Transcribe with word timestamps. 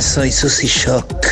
Soy 0.00 0.32
Susy 0.32 0.66
Shock. 0.66 1.26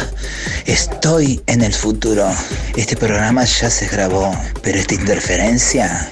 Estoy 0.67 1.43
en 1.47 1.63
el 1.63 1.75
futuro. 1.75 2.29
Este 2.77 2.97
programa 2.97 3.45
ya 3.45 3.69
se 3.69 3.87
grabó, 3.89 4.35
pero 4.63 4.79
esta 4.79 4.95
interferencia 4.95 6.11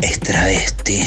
es 0.00 0.20
travesti 0.20 1.06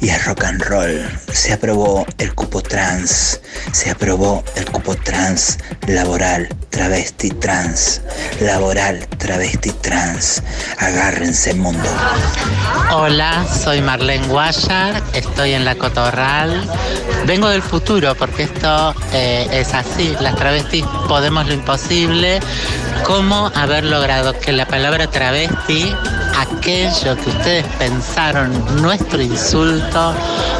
y 0.00 0.10
es 0.10 0.24
rock 0.26 0.44
and 0.44 0.62
roll. 0.62 1.18
Se 1.32 1.52
aprobó 1.52 2.06
el 2.18 2.34
cupo 2.34 2.62
trans, 2.62 3.40
se 3.72 3.90
aprobó 3.90 4.44
el 4.54 4.66
cupo 4.70 4.94
trans 4.96 5.58
laboral, 5.86 6.48
travesti 6.70 7.30
trans, 7.30 8.02
laboral, 8.40 9.06
travesti 9.18 9.70
trans. 9.80 10.42
Agárrense 10.78 11.54
mundo. 11.54 11.88
Hola, 12.92 13.46
soy 13.64 13.80
Marlene 13.80 14.26
Guayar, 14.28 15.02
estoy 15.14 15.54
en 15.54 15.64
la 15.64 15.74
Cotorral. 15.74 16.68
Vengo 17.26 17.48
del 17.48 17.62
futuro 17.62 18.14
porque 18.14 18.44
esto 18.44 18.94
eh, 19.12 19.46
es 19.52 19.72
así, 19.74 20.14
las 20.20 20.34
travestis 20.36 20.84
podemos 21.08 21.46
lo 21.46 21.54
imposible. 21.54 22.40
¿Cómo 23.04 23.50
haber 23.54 23.84
logrado 23.84 24.32
que 24.38 24.52
la 24.52 24.66
palabra 24.66 25.08
travesti 25.08 25.92
aquello 26.36 27.16
que 27.16 27.30
ustedes 27.30 27.66
pensaron 27.78 28.50
nuestro 28.80 29.20
insulto 29.20 30.14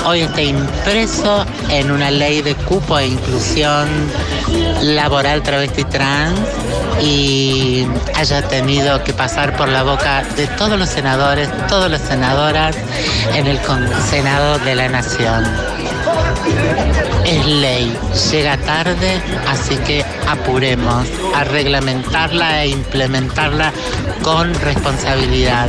hoy 0.05 0.21
está 0.21 0.43
impreso 0.43 1.47
en 1.69 1.91
una 1.91 2.11
ley 2.11 2.43
de 2.43 2.55
cupo 2.55 2.99
e 2.99 3.09
inclusión 3.09 3.89
laboral 4.83 5.43
travesti 5.43 5.85
trans 5.85 6.39
y 7.01 7.87
haya 8.15 8.43
tenido 8.49 9.03
que 9.03 9.13
pasar 9.13 9.57
por 9.57 9.69
la 9.69 9.83
boca 9.83 10.23
de 10.37 10.47
todos 10.47 10.79
los 10.79 10.89
senadores, 10.89 11.49
todas 11.69 11.91
las 11.91 12.03
senadoras 12.03 12.77
en 13.35 13.47
el 13.47 13.59
Senado 14.09 14.59
de 14.59 14.75
la 14.75 14.89
Nación. 14.89 15.45
Es 17.25 17.47
ley, 17.47 17.97
llega 18.31 18.57
tarde, 18.59 19.21
así 19.49 19.77
que 19.79 20.05
apuremos 20.29 21.07
a 21.35 21.45
reglamentarla 21.45 22.65
e 22.65 22.69
implementarla 22.69 23.73
con 24.23 24.53
responsabilidad. 24.55 25.69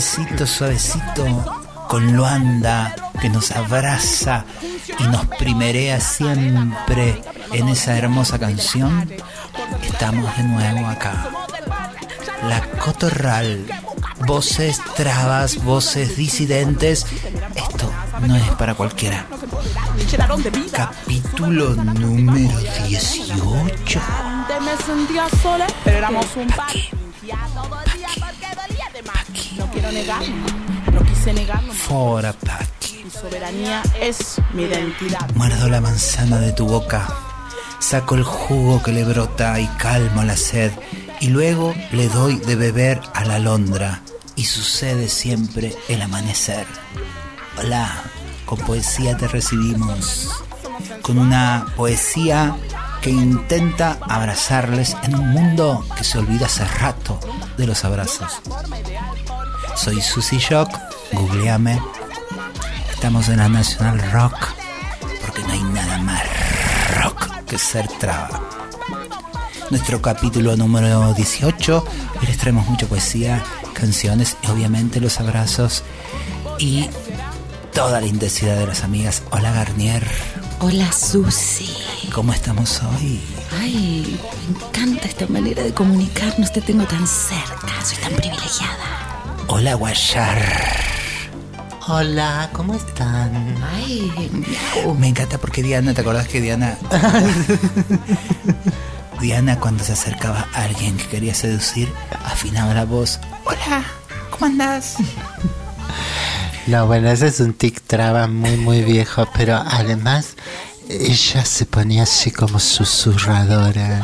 Suavecito, 0.00 0.46
suavecito, 0.46 1.24
con 1.88 2.12
Luanda 2.16 2.94
que 3.20 3.28
nos 3.28 3.50
abraza 3.50 4.44
y 4.98 5.02
nos 5.04 5.26
primerea 5.26 6.00
siempre 6.00 7.20
en 7.52 7.68
esa 7.68 7.96
hermosa 7.96 8.38
canción, 8.38 9.10
estamos 9.82 10.36
de 10.36 10.44
nuevo 10.44 10.86
acá. 10.86 11.30
La 12.48 12.60
Cotorral, 12.78 13.66
voces 14.26 14.80
trabas, 14.94 15.64
voces 15.64 16.16
disidentes, 16.16 17.06
esto 17.56 17.90
no 18.20 18.36
es 18.36 18.48
para 18.50 18.74
cualquiera. 18.74 19.26
Capítulo 20.72 21.74
número 21.74 22.58
18. 22.86 24.00
Pero 25.84 25.96
éramos 25.96 26.26
un 26.36 26.46
quiero 29.78 29.92
negarlo. 29.92 30.34
No 30.92 31.04
quise 31.04 31.32
negarlo. 31.32 31.72
Fora. 31.72 32.34
Mi 33.04 33.10
soberanía 33.10 33.82
es 34.00 34.40
mi 34.52 34.64
identidad. 34.64 35.30
Muerdo 35.34 35.68
la 35.68 35.80
manzana 35.80 36.38
de 36.38 36.52
tu 36.52 36.66
boca. 36.66 37.06
Saco 37.78 38.16
el 38.16 38.24
jugo 38.24 38.82
que 38.82 38.92
le 38.92 39.04
brota 39.04 39.60
y 39.60 39.66
calmo 39.78 40.24
la 40.24 40.36
sed. 40.36 40.72
Y 41.20 41.28
luego 41.28 41.74
le 41.92 42.08
doy 42.08 42.36
de 42.38 42.56
beber 42.56 43.00
a 43.14 43.24
la 43.24 43.36
alondra. 43.36 44.02
Y 44.34 44.44
sucede 44.44 45.08
siempre 45.08 45.74
el 45.88 46.02
amanecer. 46.02 46.66
Hola, 47.58 48.02
con 48.46 48.58
poesía 48.58 49.16
te 49.16 49.28
recibimos. 49.28 50.42
Con 51.02 51.18
una 51.18 51.66
poesía 51.76 52.56
que 53.00 53.10
intenta 53.10 53.98
abrazarles 54.02 54.96
en 55.04 55.14
un 55.14 55.30
mundo 55.30 55.84
que 55.96 56.04
se 56.04 56.18
olvida 56.18 56.46
hace 56.46 56.64
rato 56.64 57.20
de 57.56 57.66
los 57.66 57.84
abrazos. 57.84 58.40
Soy 59.78 60.02
Susy 60.02 60.38
Shock, 60.38 60.68
googleame. 61.12 61.80
Estamos 62.90 63.28
en 63.28 63.36
la 63.36 63.48
National 63.48 64.00
Rock, 64.10 64.34
porque 65.24 65.40
no 65.42 65.52
hay 65.52 65.62
nada 65.62 65.98
más 65.98 66.20
rock 67.00 67.44
que 67.46 67.58
ser 67.58 67.86
traba. 68.00 68.42
Nuestro 69.70 70.02
capítulo 70.02 70.56
número 70.56 71.14
18, 71.14 71.84
hoy 72.20 72.26
les 72.26 72.38
traemos 72.38 72.66
mucha 72.66 72.86
poesía, 72.86 73.44
canciones 73.72 74.36
y 74.42 74.48
obviamente 74.48 75.00
los 75.00 75.20
abrazos 75.20 75.84
y 76.58 76.90
toda 77.72 78.00
la 78.00 78.08
intensidad 78.08 78.58
de 78.58 78.66
las 78.66 78.82
amigas. 78.82 79.22
Hola 79.30 79.52
Garnier. 79.52 80.04
Hola 80.58 80.90
Susy. 80.90 81.72
¿Cómo 82.12 82.32
estamos 82.32 82.82
hoy? 82.82 83.20
Ay, 83.60 84.18
me 84.48 84.58
encanta 84.58 85.06
esta 85.06 85.28
manera 85.28 85.62
de 85.62 85.72
comunicarnos, 85.72 86.52
te 86.52 86.62
tengo 86.62 86.84
tan 86.84 87.06
cerca, 87.06 87.84
soy 87.84 87.98
tan 87.98 88.14
privilegiada. 88.14 89.07
Hola, 89.48 89.74
Guayar. 89.74 90.38
Hola, 91.88 92.50
¿cómo 92.52 92.74
están? 92.74 93.56
Ay, 93.74 94.12
Me 94.98 95.08
encanta 95.08 95.38
porque 95.38 95.62
Diana, 95.62 95.94
¿te 95.94 96.02
acordás 96.02 96.28
que 96.28 96.40
Diana... 96.40 96.76
Diana 99.20 99.58
cuando 99.58 99.82
se 99.82 99.94
acercaba 99.94 100.46
a 100.52 100.62
alguien 100.64 100.96
que 100.96 101.06
quería 101.06 101.34
seducir, 101.34 101.88
afinaba 102.24 102.74
la 102.74 102.84
voz. 102.84 103.18
Hola, 103.44 103.84
¿cómo 104.30 104.46
andás? 104.46 104.96
No, 106.66 106.86
bueno, 106.86 107.08
ese 107.10 107.28
es 107.28 107.40
un 107.40 107.54
tic 107.54 107.80
traba 107.80 108.26
muy, 108.28 108.56
muy 108.58 108.82
viejo, 108.82 109.26
pero 109.34 109.56
además 109.56 110.36
ella 110.88 111.44
se 111.44 111.64
ponía 111.64 112.02
así 112.02 112.30
como 112.30 112.60
susurradora. 112.60 114.02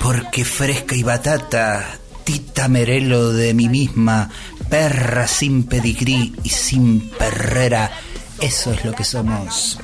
Porque 0.00 0.44
fresca 0.44 0.96
y 0.96 1.02
batata, 1.02 1.84
Tita 2.24 2.68
Merelo 2.68 3.32
de 3.32 3.54
mí 3.54 3.68
misma, 3.68 4.30
perra 4.72 5.26
sin 5.26 5.64
pedigrí 5.64 6.34
y 6.42 6.48
sin 6.48 7.10
perrera. 7.10 7.90
Eso 8.40 8.72
es 8.72 8.82
lo 8.86 8.94
que 8.94 9.04
somos. 9.04 9.78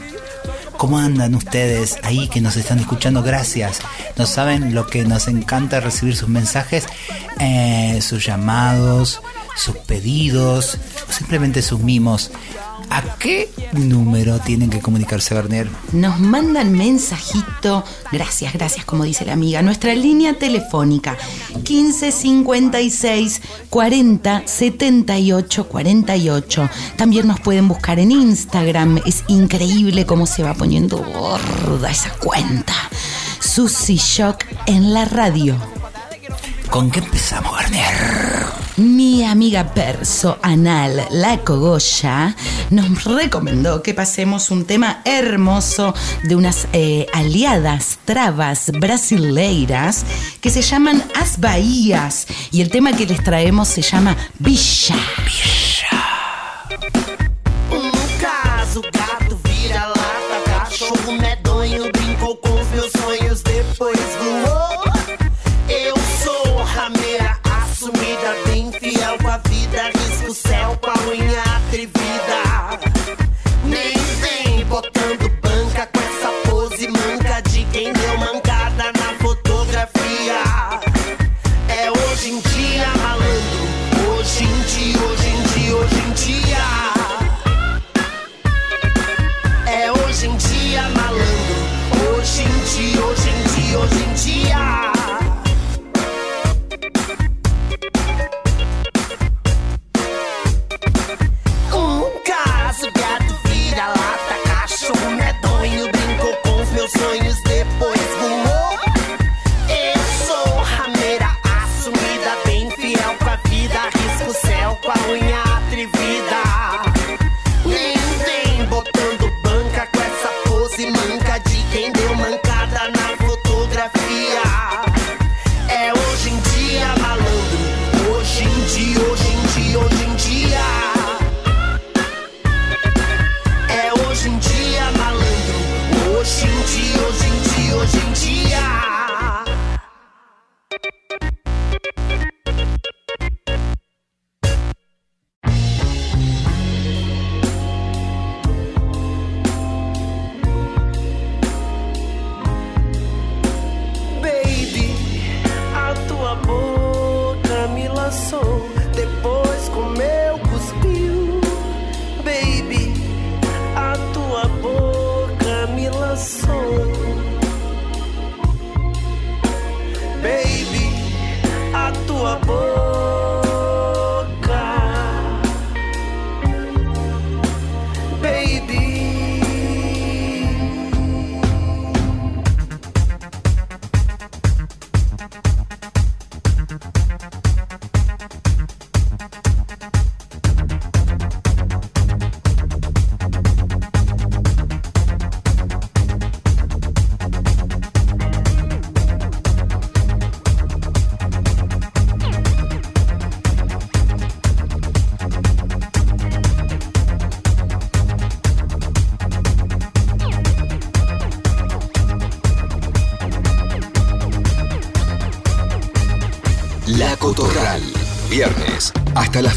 ¿Cómo 0.79 0.97
andan 0.97 1.35
ustedes 1.35 1.99
ahí 2.05 2.27
que 2.29 2.41
nos 2.41 2.57
están 2.57 2.79
escuchando? 2.79 3.23
Gracias. 3.23 3.81
No 4.17 4.25
saben 4.25 4.75
lo 4.75 4.87
que 4.87 5.05
nos 5.05 5.29
encanta 5.29 5.81
recibir 5.81 6.17
sus 6.17 6.31
mensajes, 6.31 6.87
eh, 7.39 7.99
sus 8.01 8.25
llamados, 8.25 9.21
sus 9.57 9.77
pedidos, 9.77 10.79
o 11.07 11.13
simplemente 11.13 11.61
sus 11.61 11.81
mimos. 11.81 12.31
¿A 12.91 13.03
qué 13.19 13.51
número 13.73 14.39
tienen 14.39 14.71
que 14.71 14.81
comunicarse, 14.81 15.35
Bernier? 15.35 15.69
Nos 15.93 16.19
mandan 16.19 16.73
mensajito, 16.73 17.85
gracias, 18.11 18.53
gracias, 18.55 18.85
como 18.85 19.05
dice 19.05 19.25
la 19.27 19.35
amiga, 19.35 19.63
nuestra 19.63 19.95
línea 19.95 20.35
telefónica 20.35 21.17
1556 21.55 23.43
40 23.69 24.43
78 24.47 25.69
48. 25.69 26.71
También 26.97 27.27
nos 27.27 27.41
pueden 27.41 27.69
buscar 27.69 27.99
en 27.99 28.11
Instagram, 28.11 29.01
es 29.05 29.25
increíble 29.29 30.07
cómo 30.07 30.27
se 30.27 30.43
va 30.43 30.55
poniendo 30.55 30.99
gorda 30.99 31.91
esa 31.91 32.11
cuenta. 32.15 32.75
Susy 33.41 33.97
Shock 33.97 34.45
en 34.67 34.95
la 34.95 35.05
radio. 35.05 35.57
¿Con 36.71 36.91
qué 36.91 37.01
empezamos, 37.01 37.55
Garnier? 37.57 38.48
Mi 38.79 39.25
amiga 39.25 39.75
Perso 39.75 40.39
Anal, 40.41 41.05
la 41.11 41.39
Cogolla, 41.39 42.37
nos 42.71 43.03
recomendó 43.03 43.83
que 43.83 43.93
pasemos 43.93 44.53
un 44.53 44.67
tema 44.67 45.03
hermoso 45.05 45.95
de 46.23 46.37
unas 46.37 46.69
eh, 46.73 47.07
aliadas 47.13 47.99
trabas 48.05 48.71
brasileiras 48.71 50.05
que 50.41 50.51
se 50.51 50.63
llaman 50.63 51.03
As 51.17 51.41
Bahías. 51.41 52.29
Y 52.53 52.61
el 52.61 52.71
tema 52.71 52.93
que 52.93 53.07
les 53.07 53.25
traemos 53.25 53.67
se 53.67 53.83
llama 53.83 54.17
Villa. 54.39 54.95
Villa. 55.25 55.59
Nem 63.59 64.39
vem 64.39 64.78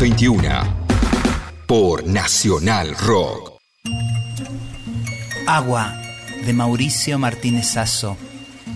21 0.02 0.50
por 1.68 2.08
Nacional 2.08 2.96
Rock. 2.98 3.60
Agua 5.46 5.94
de 6.44 6.54
Mauricio 6.54 7.20
Martínez 7.20 7.68
Sasso, 7.68 8.18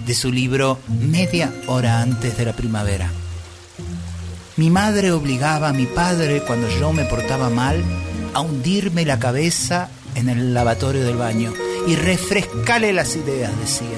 de 0.05 0.13
su 0.13 0.31
libro 0.31 0.77
Media 0.87 1.51
hora 1.65 2.03
antes 2.03 2.37
de 2.37 2.45
la 2.45 2.53
primavera. 2.53 3.09
Mi 4.55 4.69
madre 4.69 5.11
obligaba 5.13 5.69
a 5.69 5.73
mi 5.73 5.87
padre, 5.87 6.43
cuando 6.45 6.69
yo 6.69 6.93
me 6.93 7.05
portaba 7.05 7.49
mal, 7.49 7.83
a 8.35 8.41
hundirme 8.41 9.03
la 9.03 9.17
cabeza 9.17 9.89
en 10.13 10.29
el 10.29 10.53
lavatorio 10.53 11.03
del 11.03 11.17
baño 11.17 11.51
y 11.87 11.95
refrescale 11.95 12.93
las 12.93 13.15
ideas, 13.15 13.51
decía. 13.59 13.97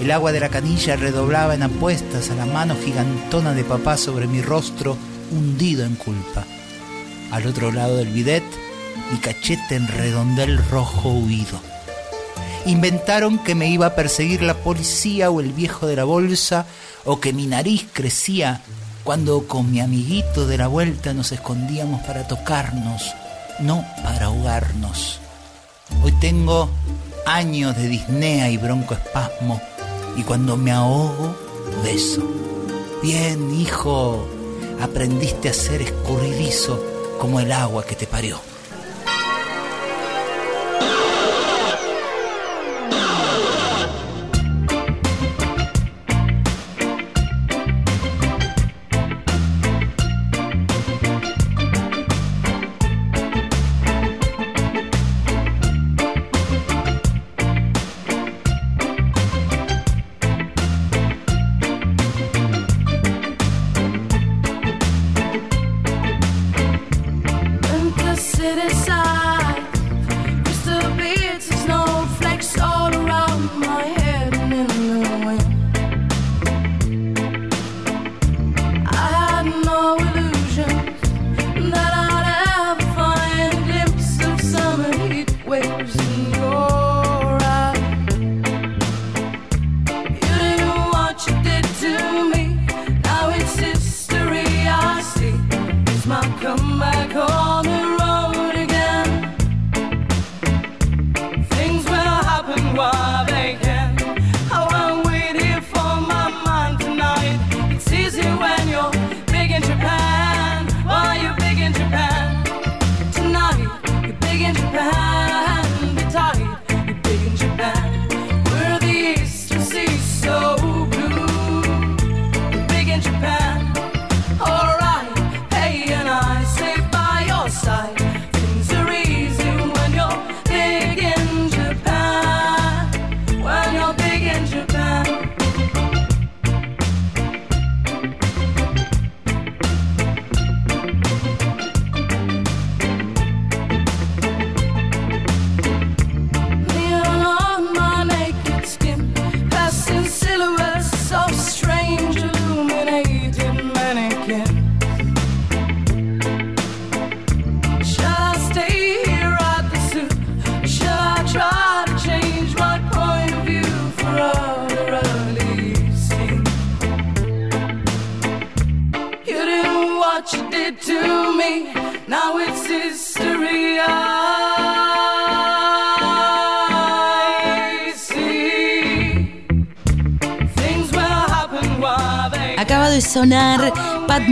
El 0.00 0.10
agua 0.10 0.32
de 0.32 0.40
la 0.40 0.48
canilla 0.48 0.96
redoblaba 0.96 1.54
en 1.54 1.62
apuestas 1.62 2.30
a 2.30 2.34
la 2.34 2.46
mano 2.46 2.74
gigantona 2.84 3.54
de 3.54 3.62
papá 3.62 3.96
sobre 3.96 4.26
mi 4.26 4.42
rostro 4.42 4.98
hundido 5.30 5.84
en 5.84 5.94
culpa. 5.96 6.44
Al 7.30 7.46
otro 7.46 7.72
lado 7.72 7.96
del 7.96 8.08
bidet, 8.08 8.44
mi 9.10 9.18
cachete 9.18 9.76
en 9.76 9.88
redondel 9.88 10.58
rojo 10.70 11.10
huido. 11.10 11.60
Inventaron 12.66 13.38
que 13.38 13.54
me 13.54 13.68
iba 13.68 13.86
a 13.86 13.94
perseguir 13.94 14.42
la 14.42 14.54
policía 14.54 15.30
o 15.30 15.40
el 15.40 15.52
viejo 15.52 15.86
de 15.86 15.96
la 15.96 16.04
bolsa, 16.04 16.66
o 17.04 17.20
que 17.20 17.32
mi 17.32 17.46
nariz 17.46 17.86
crecía 17.92 18.62
cuando 19.04 19.46
con 19.46 19.70
mi 19.70 19.80
amiguito 19.80 20.46
de 20.46 20.58
la 20.58 20.66
vuelta 20.66 21.14
nos 21.14 21.32
escondíamos 21.32 22.02
para 22.02 22.28
tocarnos, 22.28 23.14
no 23.60 23.84
para 24.02 24.26
ahogarnos. 24.26 25.18
Hoy 26.02 26.12
tengo 26.20 26.68
años 27.24 27.76
de 27.76 27.88
disnea 27.88 28.50
y 28.50 28.58
broncoespasmo 28.58 29.60
y 30.16 30.22
cuando 30.22 30.56
me 30.56 30.72
ahogo, 30.72 31.34
beso. 31.82 32.22
Bien, 33.02 33.54
hijo, 33.54 34.28
aprendiste 34.80 35.48
a 35.48 35.52
ser 35.52 35.82
escurridizo 35.82 37.16
como 37.18 37.40
el 37.40 37.52
agua 37.52 37.84
que 37.84 37.96
te 37.96 38.06
parió. 38.06 38.40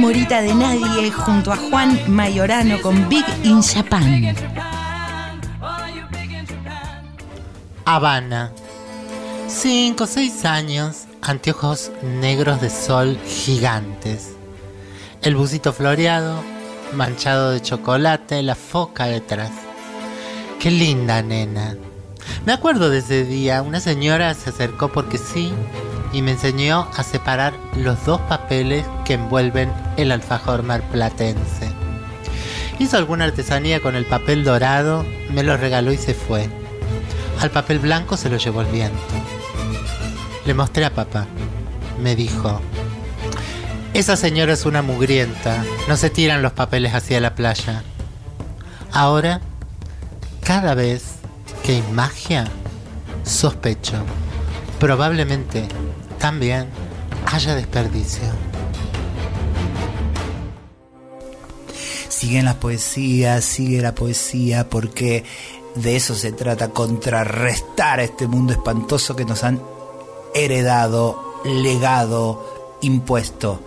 Morita 0.07 0.41
de 0.41 0.55
Nadie 0.55 1.11
junto 1.11 1.53
a 1.53 1.57
Juan 1.57 2.01
Mayorano 2.07 2.81
con 2.81 3.09
Big 3.09 3.25
in 3.43 3.61
Japan. 3.61 4.37
Habana. 7.85 8.53
Cinco 9.49 10.05
o 10.05 10.07
seis 10.07 10.45
años, 10.45 11.07
anteojos 11.23 11.91
negros 12.05 12.61
de 12.61 12.71
sol 12.71 13.19
gigantes. 13.27 14.37
El 15.23 15.35
busito 15.35 15.73
floreado, 15.73 16.41
manchado 16.93 17.51
de 17.51 17.61
chocolate, 17.61 18.45
la 18.45 18.55
foca 18.55 19.07
detrás. 19.07 19.51
Qué 20.61 20.71
linda 20.71 21.21
nena. 21.21 21.77
Me 22.45 22.53
acuerdo 22.53 22.91
de 22.91 22.99
ese 22.99 23.25
día, 23.25 23.61
una 23.61 23.81
señora 23.81 24.35
se 24.35 24.51
acercó 24.51 24.87
porque 24.87 25.19
sí 25.19 25.53
y 26.13 26.23
me 26.23 26.31
enseñó 26.31 26.87
a 26.97 27.03
separar 27.03 27.55
los 27.75 28.07
dos 28.07 28.21
papeles 28.21 28.87
que 29.05 29.15
envuelven 29.15 29.73
el 29.97 30.13
alfajor 30.13 30.63
marplatense. 30.63 31.71
Hizo 32.79 32.97
alguna 32.97 33.25
artesanía 33.25 33.81
con 33.81 33.97
el 33.97 34.05
papel 34.05 34.45
dorado, 34.45 35.05
me 35.31 35.43
lo 35.43 35.57
regaló 35.57 35.93
y 35.93 35.97
se 35.97 36.15
fue. 36.15 36.49
Al 37.41 37.51
papel 37.51 37.79
blanco 37.79 38.17
se 38.17 38.29
lo 38.29 38.37
llevó 38.37 38.61
el 38.61 38.67
viento. 38.69 38.99
Le 40.45 40.55
mostré 40.55 40.85
a 40.85 40.95
papá. 40.95 41.27
Me 42.03 42.15
dijo, 42.15 42.61
esa 43.95 44.17
señora 44.17 44.53
es 44.53 44.67
una 44.67 44.83
mugrienta, 44.83 45.65
no 45.89 45.97
se 45.97 46.11
tiran 46.11 46.43
los 46.43 46.53
papeles 46.53 46.95
hacia 46.95 47.19
la 47.19 47.35
playa. 47.35 47.83
Ahora, 48.93 49.41
cada 50.43 50.75
vez 50.75 51.17
que 51.65 51.77
hay 51.77 51.83
magia, 51.93 52.45
sospecho, 53.25 53.95
probablemente 54.79 55.67
también 56.19 56.67
haya 57.25 57.55
desperdicio. 57.55 58.46
Siguen 62.17 62.47
las 62.47 62.55
poesías, 62.55 63.45
sigue 63.45 63.83
la 63.83 63.95
poesía, 63.95 64.71
porque 64.71 65.23
de 65.75 65.97
eso 65.97 66.15
se 66.15 66.33
trata, 66.33 66.71
contrarrestar 66.71 68.01
a 68.01 68.05
este 68.05 68.27
mundo 68.27 68.55
espantoso 68.55 69.15
que 69.15 69.27
nos 69.27 69.45
han 69.45 69.61
heredado, 70.35 71.41
legado, 71.45 72.79
impuesto. 72.81 73.61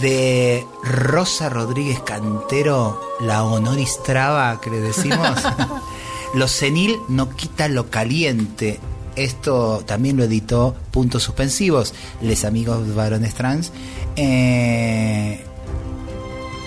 De 0.00 0.66
Rosa 0.82 1.50
Rodríguez 1.50 2.00
Cantero, 2.00 2.98
la 3.20 3.44
honoris 3.44 4.02
traba 4.02 4.58
que 4.60 4.70
le 4.70 4.80
decimos, 4.80 5.38
lo 6.34 6.48
senil 6.48 6.96
no 7.08 7.28
quita 7.28 7.68
lo 7.68 7.90
caliente 7.90 8.80
esto 9.16 9.82
también 9.86 10.18
lo 10.18 10.24
editó 10.24 10.76
Puntos 10.90 11.22
Suspensivos, 11.22 11.94
Les 12.20 12.44
Amigos 12.44 12.94
Varones 12.94 13.34
Trans. 13.34 13.72
Eh, 14.14 15.45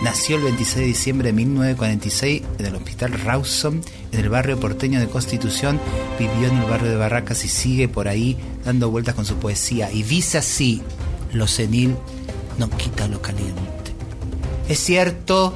Nació 0.01 0.37
el 0.37 0.43
26 0.43 0.75
de 0.77 0.85
diciembre 0.85 1.27
de 1.29 1.33
1946 1.33 2.43
en 2.57 2.65
el 2.65 2.75
Hospital 2.75 3.13
Rawson, 3.19 3.81
en 4.11 4.19
el 4.19 4.29
barrio 4.29 4.59
porteño 4.59 4.99
de 4.99 5.09
Constitución. 5.09 5.79
Vivió 6.17 6.47
en 6.47 6.57
el 6.57 6.69
barrio 6.69 6.89
de 6.89 6.95
Barracas 6.95 7.43
y 7.43 7.49
sigue 7.49 7.89
por 7.89 8.07
ahí 8.07 8.37
dando 8.63 8.89
vueltas 8.89 9.15
con 9.15 9.25
su 9.25 9.35
poesía. 9.35 9.91
Y 9.91 10.03
dice 10.03 10.37
así, 10.37 10.81
lo 11.33 11.47
senil 11.47 11.97
no 12.57 12.69
quita 12.69 13.07
lo 13.07 13.21
caliente. 13.21 13.61
Es 14.69 14.79
cierto, 14.79 15.53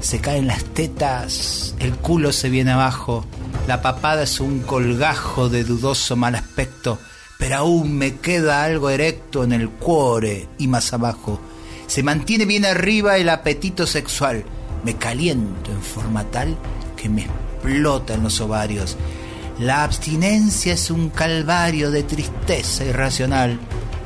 se 0.00 0.18
caen 0.18 0.46
las 0.46 0.64
tetas, 0.64 1.74
el 1.78 1.94
culo 1.94 2.32
se 2.32 2.50
viene 2.50 2.72
abajo, 2.72 3.24
la 3.66 3.80
papada 3.80 4.24
es 4.24 4.40
un 4.40 4.60
colgajo 4.60 5.48
de 5.48 5.64
dudoso 5.64 6.16
mal 6.16 6.34
aspecto, 6.34 6.98
pero 7.38 7.56
aún 7.56 7.96
me 7.96 8.16
queda 8.16 8.62
algo 8.64 8.90
erecto 8.90 9.44
en 9.44 9.52
el 9.52 9.70
cuore 9.70 10.48
y 10.58 10.68
más 10.68 10.92
abajo. 10.92 11.40
Se 11.86 12.02
mantiene 12.02 12.44
bien 12.44 12.64
arriba 12.64 13.16
el 13.16 13.28
apetito 13.28 13.86
sexual. 13.86 14.44
Me 14.84 14.96
caliento 14.96 15.70
en 15.70 15.82
forma 15.82 16.24
tal 16.24 16.56
que 16.96 17.08
me 17.08 17.22
explota 17.22 18.14
en 18.14 18.22
los 18.22 18.40
ovarios. 18.40 18.96
La 19.58 19.84
abstinencia 19.84 20.74
es 20.74 20.90
un 20.90 21.10
calvario 21.10 21.90
de 21.90 22.02
tristeza 22.02 22.84
irracional. 22.84 23.58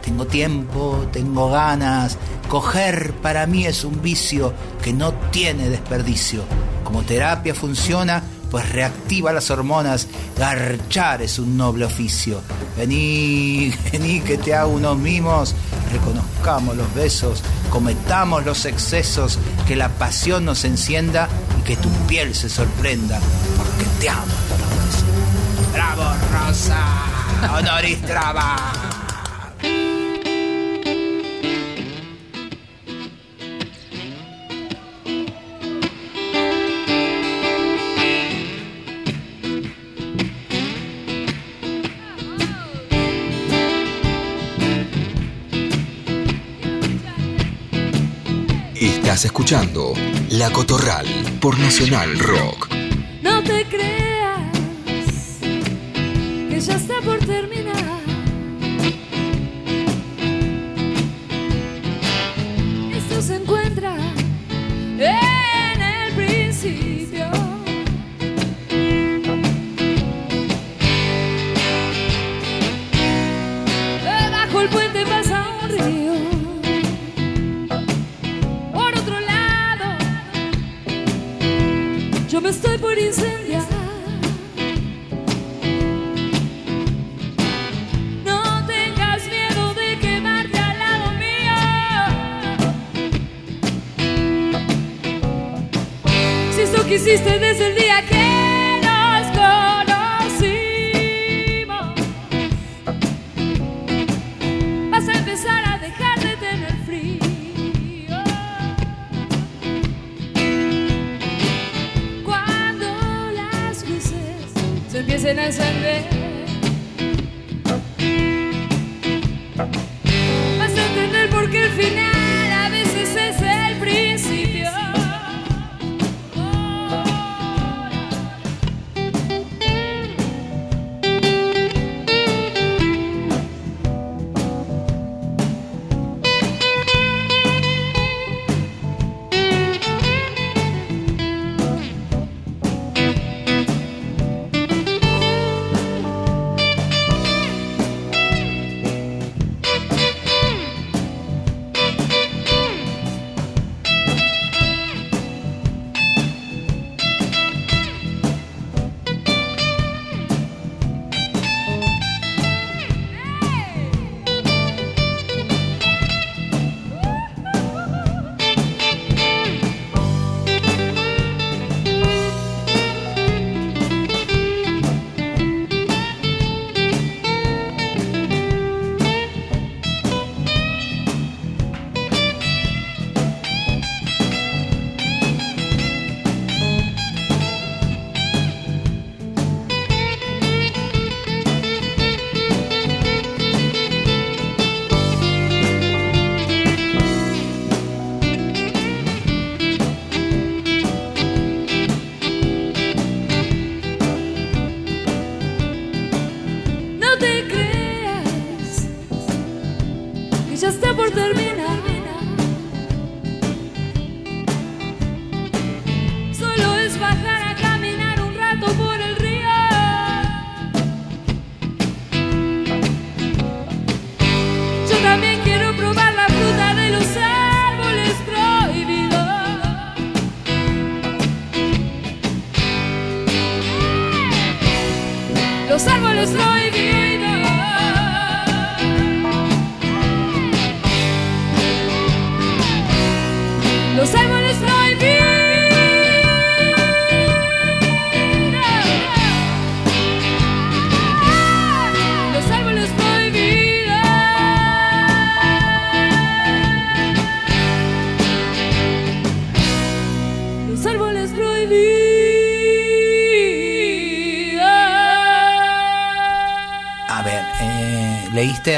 Tengo 0.02 0.26
tiempo, 0.26 1.06
tengo 1.12 1.50
ganas. 1.50 2.18
Coger 2.48 3.12
para 3.14 3.46
mí 3.46 3.66
es 3.66 3.84
un 3.84 4.00
vicio 4.02 4.52
que 4.82 4.92
no 4.92 5.12
tiene 5.30 5.68
desperdicio. 5.68 6.44
Como 6.84 7.02
terapia 7.02 7.54
funciona, 7.54 8.22
pues 8.50 8.68
reactiva 8.70 9.32
las 9.32 9.50
hormonas. 9.50 10.08
Garchar 10.36 11.22
es 11.22 11.38
un 11.38 11.56
noble 11.56 11.84
oficio. 11.84 12.40
Vení, 12.76 13.72
vení 13.92 14.20
que 14.20 14.38
te 14.38 14.54
hago 14.54 14.72
unos 14.72 14.98
mimos. 14.98 15.54
Reconozcamos 15.92 16.76
los 16.76 16.92
besos, 16.94 17.42
cometamos 17.70 18.44
los 18.44 18.64
excesos, 18.64 19.38
que 19.66 19.74
la 19.74 19.88
pasión 19.88 20.44
nos 20.44 20.64
encienda 20.64 21.28
y 21.58 21.62
que 21.62 21.76
tu 21.76 21.88
piel 22.06 22.34
se 22.34 22.48
sorprenda, 22.48 23.18
porque 23.56 23.84
te 24.00 24.08
amo. 24.08 24.22
¡Bravo, 25.72 26.04
Rosa! 26.32 26.78
¡Honoris! 27.52 27.98
Estás 49.10 49.24
escuchando 49.24 49.92
La 50.28 50.52
Cotorral 50.52 51.04
por 51.40 51.58
Nacional 51.58 52.16
Rock. 52.16 52.72
No 53.20 53.42
te 53.42 53.64
creas 53.64 54.54
que 56.48 56.60
ya 56.60 56.76
está 56.76 57.00
por 57.00 57.18
terminar. 57.18 57.89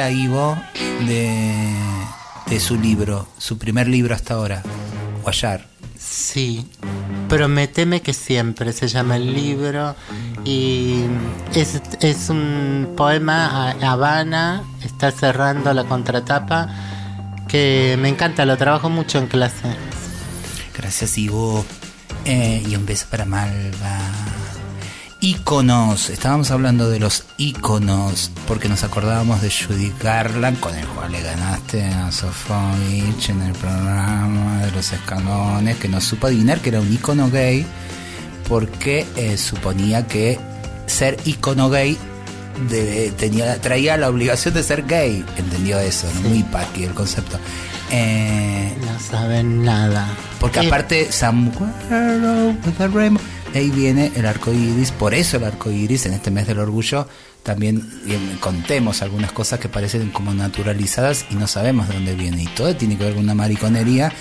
A 0.00 0.10
Ivo 0.10 0.56
de, 1.06 1.74
de 2.46 2.60
su 2.60 2.76
libro, 2.76 3.28
su 3.38 3.58
primer 3.58 3.88
libro 3.88 4.14
hasta 4.14 4.34
ahora, 4.34 4.62
Guayar. 5.22 5.66
Sí, 5.98 6.66
Prométeme 7.32 8.02
que 8.02 8.12
siempre 8.12 8.74
se 8.74 8.88
llama 8.88 9.16
el 9.16 9.32
libro 9.32 9.96
y 10.44 11.04
es, 11.54 11.80
es 12.02 12.28
un 12.28 12.92
poema 12.94 13.70
a 13.70 13.92
Habana, 13.92 14.62
está 14.84 15.10
cerrando 15.10 15.72
la 15.72 15.84
contratapa 15.84 16.68
que 17.48 17.96
me 17.98 18.10
encanta, 18.10 18.44
lo 18.44 18.58
trabajo 18.58 18.90
mucho 18.90 19.18
en 19.18 19.28
clase. 19.28 19.74
Gracias 20.76 21.16
Ivo 21.16 21.64
eh, 22.26 22.62
y 22.68 22.76
un 22.76 22.84
beso 22.84 23.06
para 23.10 23.24
Malva. 23.24 23.98
Íconos, 25.24 26.10
estábamos 26.10 26.50
hablando 26.50 26.90
de 26.90 26.98
los 26.98 27.22
íconos 27.38 28.32
porque 28.48 28.68
nos 28.68 28.82
acordábamos 28.82 29.40
de 29.40 29.52
Judy 29.52 29.92
Garland 30.02 30.58
con 30.58 30.74
el 30.74 30.84
cual 30.88 31.12
le 31.12 31.22
ganaste 31.22 31.84
a 31.84 32.10
Sofovich 32.10 33.28
en 33.28 33.40
el 33.42 33.52
programa 33.52 34.64
de 34.64 34.72
los 34.72 34.92
escalones 34.92 35.76
que 35.76 35.86
nos 35.86 36.02
supo 36.02 36.26
adivinar 36.26 36.58
que 36.58 36.70
era 36.70 36.80
un 36.80 36.92
ícono 36.92 37.30
gay 37.30 37.64
porque 38.48 39.06
eh, 39.14 39.38
suponía 39.38 40.08
que 40.08 40.40
ser 40.86 41.16
ícono 41.24 41.70
gay 41.70 41.96
tenía, 43.16 43.60
traía 43.60 43.96
la 43.96 44.08
obligación 44.08 44.54
de 44.54 44.64
ser 44.64 44.84
gay, 44.88 45.24
entendió 45.36 45.78
eso, 45.78 46.08
muy 46.24 46.42
paqui 46.42 46.82
el 46.82 46.94
concepto. 46.94 47.38
Eh, 47.92 48.74
no 48.80 48.98
saben 48.98 49.62
nada. 49.62 50.08
Porque 50.40 50.66
aparte, 50.66 51.12
Somewhere 51.12 51.70
ahí 53.58 53.70
viene 53.70 54.12
el 54.14 54.26
arco 54.26 54.52
iris, 54.52 54.90
por 54.92 55.14
eso 55.14 55.36
el 55.36 55.44
arco 55.44 55.70
iris 55.70 56.06
en 56.06 56.14
este 56.14 56.30
mes 56.30 56.46
del 56.46 56.58
orgullo 56.58 57.06
también 57.42 57.82
contemos 58.40 59.02
algunas 59.02 59.32
cosas 59.32 59.58
que 59.58 59.68
parecen 59.68 60.10
como 60.10 60.32
naturalizadas 60.32 61.26
y 61.30 61.34
no 61.34 61.46
sabemos 61.46 61.88
de 61.88 61.94
dónde 61.94 62.14
viene. 62.14 62.44
Y 62.44 62.46
todo 62.46 62.74
tiene 62.76 62.96
que 62.96 63.04
ver 63.04 63.14
con 63.14 63.24
una 63.24 63.34
mariconería 63.34 64.12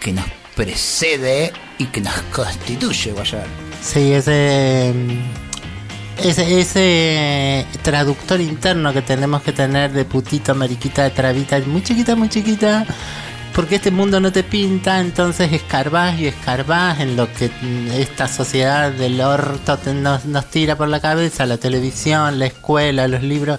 que 0.00 0.12
nos 0.12 0.26
precede 0.54 1.52
y 1.78 1.86
que 1.86 2.00
nos 2.00 2.12
constituye, 2.32 3.12
Guayar. 3.12 3.46
Sí, 3.82 4.12
ese, 4.12 4.92
ese, 6.22 6.60
ese 6.60 7.66
traductor 7.82 8.40
interno 8.40 8.92
que 8.92 9.02
tenemos 9.02 9.42
que 9.42 9.52
tener 9.52 9.92
de 9.92 10.04
putito, 10.04 10.54
mariquita, 10.54 11.08
trabita, 11.10 11.58
muy 11.60 11.82
chiquita, 11.82 12.16
muy 12.16 12.28
chiquita 12.28 12.86
porque 13.58 13.74
este 13.74 13.90
mundo 13.90 14.20
no 14.20 14.30
te 14.30 14.44
pinta, 14.44 15.00
entonces 15.00 15.52
escarbás 15.52 16.20
y 16.20 16.28
escarbás 16.28 17.00
en 17.00 17.16
lo 17.16 17.26
que 17.32 17.50
esta 17.98 18.28
sociedad 18.28 18.92
del 18.92 19.20
orto 19.20 19.76
nos, 19.94 20.22
tira 20.46 20.76
por 20.76 20.86
la 20.86 21.00
cabeza, 21.00 21.44
la 21.44 21.56
televisión, 21.56 22.38
la 22.38 22.46
escuela, 22.46 23.08
los 23.08 23.24
libros, 23.24 23.58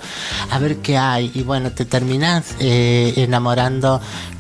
a 0.52 0.58
ver 0.58 0.78
qué 0.78 0.98
hay. 0.98 1.32
Y 1.34 1.44
bueno, 1.44 1.72
te 1.72 1.84
terminas 1.84 2.56
eh, 2.62 3.12
enamorando 3.18 4.00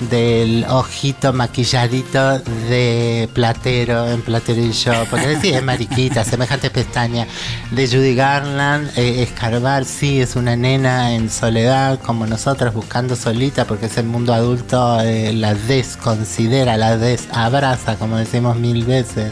del 0.09 0.65
ojito 0.69 1.33
maquilladito 1.33 2.39
de 2.39 3.27
Platero 3.33 4.09
en 4.09 4.21
Platero 4.21 4.61
y 4.61 4.71
yo, 4.71 4.93
porque 5.09 5.33
es 5.43 5.61
mariquita, 5.61 6.23
semejante 6.23 6.69
pestaña, 6.69 7.27
de 7.71 7.85
Judy 7.85 8.15
Garland, 8.15 8.97
eh, 8.97 9.23
escarbar, 9.23 9.83
sí, 9.83 10.21
es 10.21 10.37
una 10.37 10.55
nena 10.55 11.11
en 11.15 11.29
soledad, 11.29 11.99
como 11.99 12.25
nosotros, 12.25 12.73
buscando 12.73 13.17
solita, 13.17 13.65
porque 13.65 13.87
es 13.87 13.97
el 13.97 14.05
mundo 14.05 14.33
adulto, 14.33 15.01
eh, 15.01 15.33
la 15.33 15.48
desconsidera, 15.53 16.77
la 16.77 16.97
desabraza, 16.97 17.95
como 17.95 18.17
decimos 18.17 18.57
mil 18.57 18.85
veces. 18.85 19.31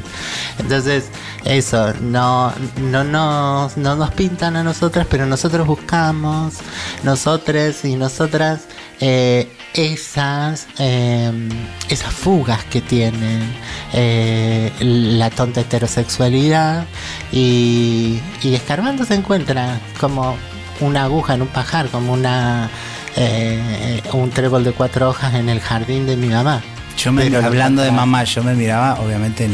Entonces, 0.59 1.05
eso, 1.45 1.93
no, 2.01 2.53
no, 2.81 3.03
no, 3.03 3.69
no 3.75 3.95
nos 3.95 4.11
pintan 4.11 4.55
a 4.55 4.63
nosotras, 4.63 5.07
pero 5.09 5.25
nosotros 5.25 5.65
buscamos, 5.67 6.55
nosotros 7.03 7.85
y 7.85 7.95
nosotras, 7.95 8.61
eh, 8.99 9.47
esas, 9.73 10.67
em, 10.79 11.49
esas 11.89 12.13
fugas 12.13 12.63
que 12.65 12.81
tienen 12.81 13.53
eh, 13.93 14.71
la 14.79 15.29
tonta 15.29 15.61
heterosexualidad 15.61 16.85
y, 17.31 18.19
y 18.41 18.55
escarbando 18.55 19.05
se 19.05 19.15
encuentra 19.15 19.79
como 19.99 20.35
una 20.79 21.03
aguja 21.03 21.35
en 21.35 21.43
un 21.43 21.47
pajar, 21.47 21.89
como 21.89 22.13
una 22.13 22.69
eh, 23.17 24.01
un 24.13 24.29
trébol 24.29 24.63
de 24.63 24.71
cuatro 24.71 25.09
hojas 25.09 25.33
en 25.33 25.49
el 25.49 25.59
jardín 25.59 26.05
de 26.05 26.15
mi 26.15 26.27
mamá. 26.27 26.61
Yo 26.97 27.11
me, 27.11 27.35
hablando 27.35 27.83
de 27.83 27.91
mamá, 27.91 28.23
yo 28.23 28.43
me 28.43 28.55
miraba, 28.55 28.99
obviamente 28.99 29.47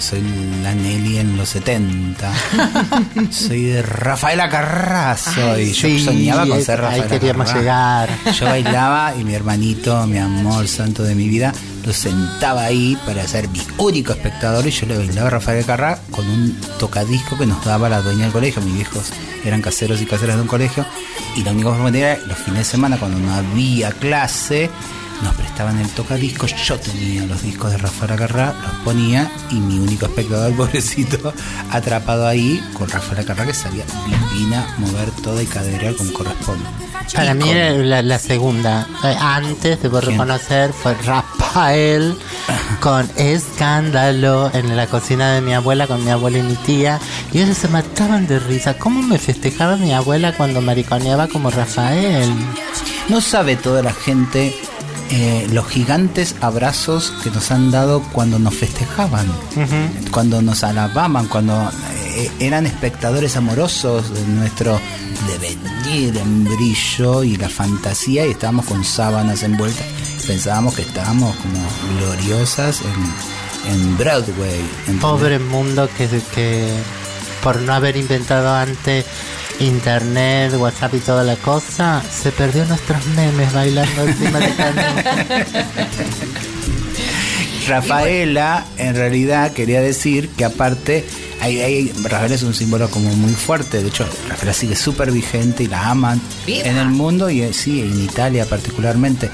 soy 0.00 0.22
la 0.60 0.74
Nelly 0.74 1.18
en 1.18 1.36
los 1.36 1.48
70. 1.50 2.32
soy 3.30 3.66
de 3.66 3.82
Rafaela 3.82 4.48
Carrazo 4.48 5.56
y 5.56 5.72
yo 5.72 5.98
soñaba 6.00 6.46
con 6.48 6.60
ser 6.60 6.80
Rafaela. 6.80 7.04
Ahí 7.04 7.10
queríamos 7.10 7.54
llegar. 7.54 8.08
Yo 8.36 8.46
bailaba 8.46 9.14
y 9.16 9.22
mi 9.22 9.34
hermanito, 9.34 10.04
mi 10.08 10.18
amor 10.18 10.66
santo 10.66 11.04
de 11.04 11.14
mi 11.14 11.28
vida, 11.28 11.52
lo 11.84 11.92
sentaba 11.92 12.64
ahí 12.64 12.98
para 13.06 13.26
ser 13.26 13.48
mi 13.48 13.60
único 13.78 14.12
espectador 14.12 14.66
y 14.66 14.70
yo 14.70 14.86
le 14.86 14.96
bailaba 14.96 15.28
a 15.28 15.30
Rafael 15.30 15.64
Carrá 15.64 15.98
con 16.10 16.28
un 16.28 16.56
tocadisco 16.78 17.38
que 17.38 17.46
nos 17.46 17.64
daba 17.64 17.88
la 17.88 18.02
dueña 18.02 18.24
del 18.24 18.32
colegio. 18.32 18.62
Mis 18.62 18.74
viejos 18.74 19.10
eran 19.44 19.62
caseros 19.62 20.00
y 20.00 20.06
caseras 20.06 20.36
de 20.36 20.42
un 20.42 20.48
colegio 20.48 20.84
y 21.36 21.42
la 21.42 21.52
única 21.52 21.70
forma 21.70 21.96
era 21.96 22.18
los 22.26 22.38
fines 22.38 22.58
de 22.58 22.64
semana 22.64 22.98
cuando 22.98 23.18
no 23.18 23.32
había 23.32 23.92
clase 23.92 24.70
nos 25.22 25.34
prestaban 25.34 25.78
el 25.78 25.88
tocadiscos, 25.90 26.54
yo 26.64 26.78
tenía 26.78 27.24
los 27.26 27.42
discos 27.42 27.70
de 27.70 27.78
Rafael 27.78 28.12
Acarrá, 28.12 28.54
los 28.62 28.72
ponía 28.84 29.30
y 29.50 29.56
mi 29.56 29.78
único 29.78 30.06
espectador, 30.06 30.52
pobrecito, 30.56 31.32
atrapado 31.70 32.26
ahí 32.26 32.62
con 32.74 32.88
Rafael 32.88 33.20
Acarrá 33.20 33.46
que 33.46 33.54
sabía 33.54 33.84
divina 34.06 34.74
mover 34.78 35.10
toda 35.22 35.42
y 35.42 35.46
caderear 35.46 35.94
como 35.96 36.12
corresponde. 36.12 36.64
Para 37.14 37.34
mí 37.34 37.52
la, 37.52 38.18
segunda, 38.18 38.86
eh, 39.02 39.16
antes 39.18 39.82
debo 39.82 40.00
reconocer, 40.00 40.72
fue 40.72 40.94
Rafael 40.94 42.16
con 42.80 43.10
escándalo 43.16 44.50
en 44.54 44.76
la 44.76 44.86
cocina 44.86 45.34
de 45.34 45.40
mi 45.40 45.52
abuela 45.52 45.88
con 45.88 46.04
mi 46.04 46.10
abuela 46.10 46.38
y 46.38 46.42
mi 46.42 46.54
tía 46.54 47.00
y 47.32 47.40
ellos 47.40 47.56
se 47.56 47.68
mataban 47.68 48.28
de 48.28 48.38
risa. 48.38 48.78
¿Cómo 48.78 49.02
me 49.02 49.18
festejaba 49.18 49.76
mi 49.76 49.92
abuela 49.92 50.34
cuando 50.36 50.60
mariconeaba 50.60 51.26
como 51.26 51.50
Rafael? 51.50 52.32
No 53.08 53.20
sabe 53.20 53.56
toda 53.56 53.82
la 53.82 53.92
gente 53.92 54.54
eh, 55.12 55.48
los 55.52 55.66
gigantes 55.66 56.36
abrazos 56.40 57.12
que 57.22 57.30
nos 57.30 57.50
han 57.50 57.70
dado 57.70 58.00
cuando 58.12 58.38
nos 58.38 58.54
festejaban, 58.54 59.26
cuando 60.12 60.40
nos 60.40 60.62
alababan, 60.62 61.26
cuando 61.26 61.68
eh, 62.16 62.30
eran 62.38 62.64
espectadores 62.66 63.36
amorosos 63.36 64.14
de 64.14 64.24
nuestro 64.26 64.80
devenir 65.26 66.16
en 66.16 66.44
brillo 66.44 67.24
y 67.24 67.36
la 67.36 67.48
fantasía 67.48 68.26
y 68.26 68.30
estábamos 68.30 68.66
con 68.66 68.84
sábanas 68.84 69.42
envueltas. 69.42 69.84
Pensábamos 70.26 70.74
que 70.74 70.82
estábamos 70.82 71.34
como 71.36 71.58
gloriosas 71.98 72.80
en, 72.82 73.72
en 73.72 73.98
Broadway. 73.98 74.62
Pobre 75.00 75.38
mundo 75.38 75.88
que, 75.96 76.08
que 76.34 76.72
por 77.42 77.60
no 77.62 77.72
haber 77.74 77.96
inventado 77.96 78.54
antes 78.54 79.06
internet, 79.60 80.52
WhatsApp 80.56 80.94
y 80.94 80.98
toda 80.98 81.22
la 81.22 81.36
cosa, 81.36 82.02
se 82.02 82.32
perdió 82.32 82.64
nuestros 82.64 83.04
memes 83.08 83.52
bailando 83.52 84.02
encima 84.02 84.40
de 84.40 84.48
Rafaela, 87.68 88.66
en 88.78 88.96
realidad, 88.96 89.52
quería 89.52 89.80
decir 89.80 90.28
que 90.30 90.44
aparte, 90.44 91.04
hay, 91.40 91.92
Rafaela 92.02 92.34
es 92.34 92.42
un 92.42 92.54
símbolo 92.54 92.90
como 92.90 93.14
muy 93.14 93.32
fuerte. 93.32 93.82
De 93.82 93.88
hecho, 93.88 94.08
Rafaela 94.28 94.52
sigue 94.52 94.74
súper 94.74 95.12
vigente 95.12 95.64
y 95.64 95.66
la 95.68 95.90
aman 95.90 96.20
en 96.46 96.76
el 96.76 96.88
mundo 96.88 97.30
y 97.30 97.52
sí, 97.52 97.80
en 97.80 98.02
Italia 98.02 98.46
particularmente, 98.46 99.30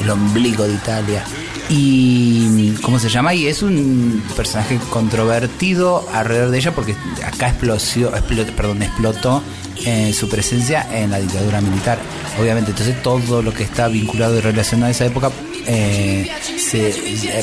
el 0.00 0.10
ombligo 0.10 0.68
de 0.68 0.74
Italia. 0.74 1.24
Y, 1.72 2.74
¿cómo 2.82 2.98
se 2.98 3.08
llama? 3.08 3.32
Y 3.32 3.46
es 3.46 3.62
un 3.62 4.20
personaje 4.36 4.78
controvertido 4.90 6.04
alrededor 6.12 6.50
de 6.50 6.58
ella 6.58 6.74
porque 6.74 6.96
acá 7.24 7.50
explotó, 7.50 8.10
perdón, 8.56 8.82
explotó 8.82 9.42
eh, 9.86 10.12
su 10.12 10.28
presencia 10.28 10.86
en 10.92 11.12
la 11.12 11.20
dictadura 11.20 11.60
militar. 11.60 11.98
Obviamente, 12.40 12.72
entonces 12.72 13.00
todo 13.02 13.40
lo 13.40 13.54
que 13.54 13.62
está 13.62 13.86
vinculado 13.86 14.36
y 14.36 14.40
relacionado 14.40 14.88
a 14.88 14.90
esa 14.90 15.06
época 15.06 15.30
eh, 15.66 16.28
se 16.58 16.92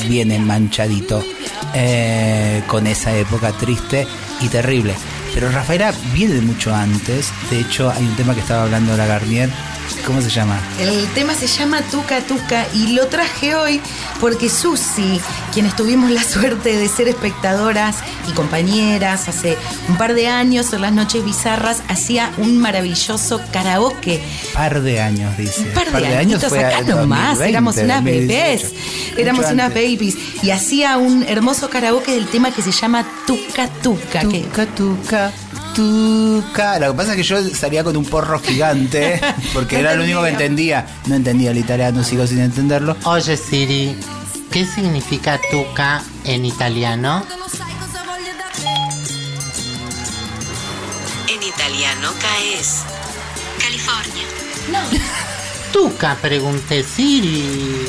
viene 0.08 0.38
manchadito 0.38 1.24
eh, 1.74 2.62
con 2.66 2.86
esa 2.86 3.16
época 3.16 3.52
triste 3.52 4.06
y 4.42 4.48
terrible. 4.48 4.94
Pero 5.32 5.50
Rafaela 5.50 5.94
viene 6.12 6.42
mucho 6.42 6.74
antes. 6.74 7.32
De 7.50 7.60
hecho, 7.60 7.90
hay 7.90 8.04
un 8.04 8.14
tema 8.16 8.34
que 8.34 8.40
estaba 8.40 8.64
hablando 8.64 8.94
la 8.96 9.06
Garnier 9.06 9.48
¿Cómo 10.04 10.20
se 10.22 10.30
llama? 10.30 10.58
El 10.78 11.06
tema 11.08 11.34
se 11.34 11.46
llama 11.46 11.80
Tuca 11.82 12.20
Tuca 12.20 12.66
y 12.74 12.92
lo 12.94 13.06
traje 13.08 13.54
hoy 13.54 13.80
porque 14.20 14.48
Susi, 14.48 15.20
quienes 15.52 15.76
tuvimos 15.76 16.10
la 16.10 16.22
suerte 16.34 16.76
de 16.76 16.88
ser 16.88 17.08
espectadoras 17.08 17.96
y 18.28 18.32
compañeras 18.32 19.28
hace 19.28 19.56
un 19.88 19.96
par 19.96 20.14
de 20.14 20.28
años 20.28 20.72
en 20.72 20.82
las 20.82 20.92
noches 20.92 21.24
bizarras, 21.24 21.82
hacía 21.88 22.32
un 22.38 22.58
maravilloso 22.58 23.40
karaoke. 23.52 24.20
Par 24.54 24.82
de 24.82 25.00
años, 25.00 25.36
dice. 25.36 25.60
Un 25.60 25.74
par 25.74 25.90
de, 25.92 26.16
años 26.16 26.44
fue 26.46 26.64
acá 26.64 26.82
nomás, 26.82 27.40
éramos 27.40 27.76
unas 27.76 28.02
bebés, 28.02 28.72
éramos 29.16 29.50
unas 29.50 29.68
babies 29.68 30.16
y 30.42 30.50
hacía 30.50 30.96
un 30.96 31.22
hermoso 31.24 31.68
karaoke 31.70 32.12
del 32.12 32.26
tema 32.26 32.50
que 32.50 32.62
se 32.62 32.72
llama 32.72 33.06
Tuca 33.26 33.68
Tuca. 33.82 34.20
Tuca 34.20 34.66
Tuca. 34.66 35.32
Tuca. 35.78 36.76
Lo 36.80 36.90
que 36.90 36.96
pasa 36.96 37.10
es 37.12 37.16
que 37.18 37.22
yo 37.22 37.40
salía 37.54 37.84
con 37.84 37.96
un 37.96 38.04
porro 38.04 38.40
gigante, 38.40 39.20
porque 39.54 39.78
era 39.78 39.94
lo 39.94 40.02
único 40.02 40.24
que 40.24 40.30
entendía. 40.30 40.84
No 41.06 41.14
entendía 41.14 41.52
el 41.52 41.58
italiano, 41.58 42.02
sigo 42.02 42.26
sin 42.26 42.40
entenderlo. 42.40 42.96
Oye 43.04 43.36
Siri, 43.36 43.96
¿qué 44.50 44.66
significa 44.66 45.38
tuca 45.52 46.02
en 46.24 46.44
italiano? 46.44 47.24
En 51.28 51.42
italiano 51.44 52.08
caes. 52.20 52.82
California. 53.60 54.24
Tuca, 55.72 56.16
pregunté 56.20 56.82
Siri. 56.82 57.86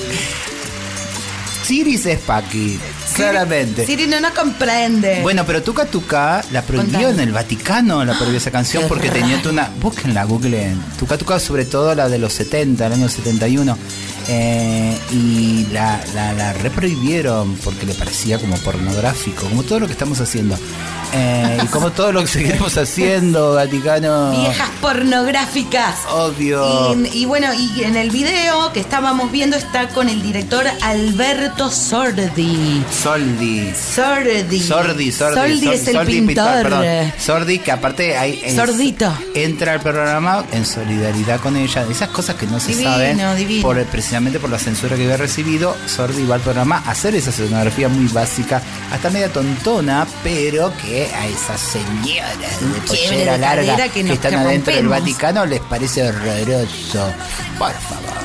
Siris 1.64 2.06
es 2.06 2.20
Paqui, 2.20 2.80
claramente. 3.20 3.86
Siri 3.86 4.08
no 4.08 4.20
nos 4.20 4.32
comprende. 4.32 5.20
Bueno, 5.22 5.46
pero 5.46 5.62
Tuca 5.62 5.86
Tuca 5.86 6.44
la 6.52 6.62
prohibió 6.62 6.92
Contame. 6.92 7.14
en 7.14 7.20
el 7.20 7.32
Vaticano, 7.34 8.04
la 8.06 8.14
prohibió 8.14 8.38
esa 8.38 8.52
canción 8.52 8.84
porque 8.88 9.10
tenía 9.10 9.42
una. 9.50 9.70
Búsquenla, 9.82 10.24
googleen. 10.26 10.82
Tuca 10.98 11.18
Tuca, 11.18 11.40
sobre 11.40 11.66
todo 11.66 11.94
la 11.96 12.10
de 12.10 12.18
los 12.18 12.34
70, 12.34 12.86
el 12.88 12.94
año 12.94 13.10
71. 13.10 13.78
Eh, 14.32 14.96
y 15.12 15.66
la, 15.74 16.00
la, 16.14 16.34
la 16.34 16.54
reprohibieron 16.54 17.56
porque 17.64 17.86
le 17.88 17.96
parecía 17.96 18.38
como 18.38 18.56
pornográfico, 18.58 19.44
como 19.48 19.64
todo 19.64 19.80
lo 19.80 19.88
que 19.88 19.94
estamos 19.94 20.20
haciendo. 20.22 20.56
Eh, 21.12 21.58
y 21.64 21.66
como 21.68 21.92
todo 21.92 22.12
lo 22.12 22.22
que 22.22 22.28
seguiremos 22.28 22.78
haciendo, 22.78 23.56
Vaticano. 23.56 24.30
Viejas 24.40 24.70
pornográficas. 24.80 25.96
Obvio. 26.12 26.96
Y, 27.12 27.22
y 27.22 27.26
bueno, 27.26 27.48
y 27.56 27.84
en 27.84 27.96
el 27.96 28.12
video 28.12 28.72
que 28.74 28.80
estábamos 28.80 29.32
viendo 29.32 29.58
está 29.58 29.88
con 29.90 30.08
el 30.08 30.22
director 30.22 30.66
Alberto 30.84 31.72
Sordi. 31.72 32.84
Soldi. 32.92 33.74
Sordi. 33.74 34.60
Sordi, 34.62 34.62
Sordi. 34.62 35.12
Sordi 35.12 35.64
Sor- 35.66 35.74
es 35.74 35.88
el 35.88 35.94
Sordi 35.96 36.22
pintor. 36.22 36.62
perdón. 36.64 36.86
Sordi, 37.18 37.60
que 37.60 37.72
aparte 37.72 38.16
hay. 38.16 38.40
es- 38.44 38.56
Sordito. 38.56 39.12
Entra 39.34 39.74
al 39.74 39.82
programa 39.82 40.46
en 40.52 40.64
solidaridad 40.66 41.40
con 41.40 41.58
ella. 41.58 41.86
Esas 41.90 42.10
cosas 42.10 42.36
que 42.36 42.46
no 42.46 42.60
se 42.60 42.68
Divino, 42.70 42.92
saben. 42.92 43.38
divino. 43.38 43.62
Por, 43.64 43.80
precisamente 44.20 44.40
por 44.40 44.50
la 44.50 44.60
censura 44.60 44.96
que 44.98 45.04
había 45.04 45.18
recibido. 45.18 45.76
Sordi 45.88 46.26
va 46.26 46.36
al 46.36 46.42
programa 46.42 46.84
a 46.86 46.92
hacer 46.92 47.16
esa 47.16 47.30
escenografía 47.30 47.88
muy 47.88 48.08
básica, 48.08 48.62
hasta 48.92 49.10
media 49.10 49.32
tontona, 49.32 50.06
pero 50.24 50.74
que 50.78 51.06
a 51.06 51.28
esas 51.28 51.60
señoras 51.62 52.38
de 52.60 52.82
pollera 52.82 53.34
de 53.34 53.38
larga 53.38 53.88
que, 53.90 54.02
están 54.02 54.36
adentro 54.36 54.74
del. 54.74 54.90
Vaticano 54.90 55.46
les 55.46 55.62
parece 55.62 56.04
horroroso. 56.04 57.14
Por 57.58 57.72
favor. 57.72 58.20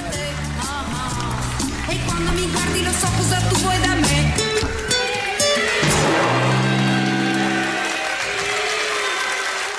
E 1.91 1.99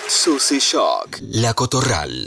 Susy 0.10 0.60
Shock. 0.60 1.19
La 1.32 1.54
Cotorral. 1.54 2.25